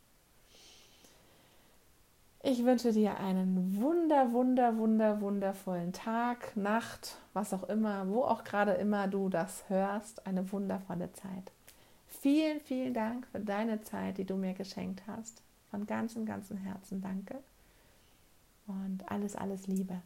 Ich 2.41 2.65
wünsche 2.65 2.93
dir 2.93 3.19
einen 3.19 3.81
wunder, 3.81 4.33
wunder, 4.33 4.77
wunder, 4.77 5.21
wundervollen 5.21 5.93
Tag, 5.93 6.57
Nacht, 6.57 7.17
was 7.33 7.53
auch 7.53 7.65
immer, 7.65 8.09
wo 8.09 8.23
auch 8.23 8.45
gerade 8.45 8.73
immer 8.75 9.09
du 9.09 9.29
das 9.29 9.69
hörst, 9.69 10.25
eine 10.25 10.51
wundervolle 10.53 11.13
Zeit. 11.13 11.53
Vielen, 12.07 12.61
vielen 12.61 12.95
Dank 12.95 13.27
für 13.27 13.41
deine 13.41 13.83
Zeit, 13.83 14.19
die 14.19 14.25
du 14.25 14.37
mir 14.37 14.55
geschenkt 14.55 15.03
hast. 15.09 15.43
Von 15.71 15.87
ganzem, 15.87 16.27
ganzem 16.27 16.57
Herzen 16.57 17.01
danke. 17.01 17.43
Und 18.67 19.11
alles, 19.11 19.35
alles 19.35 19.67
Liebe. 19.67 20.01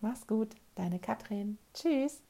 Mach's 0.00 0.26
gut, 0.26 0.54
deine 0.76 0.98
Katrin. 0.98 1.58
Tschüss. 1.74 2.20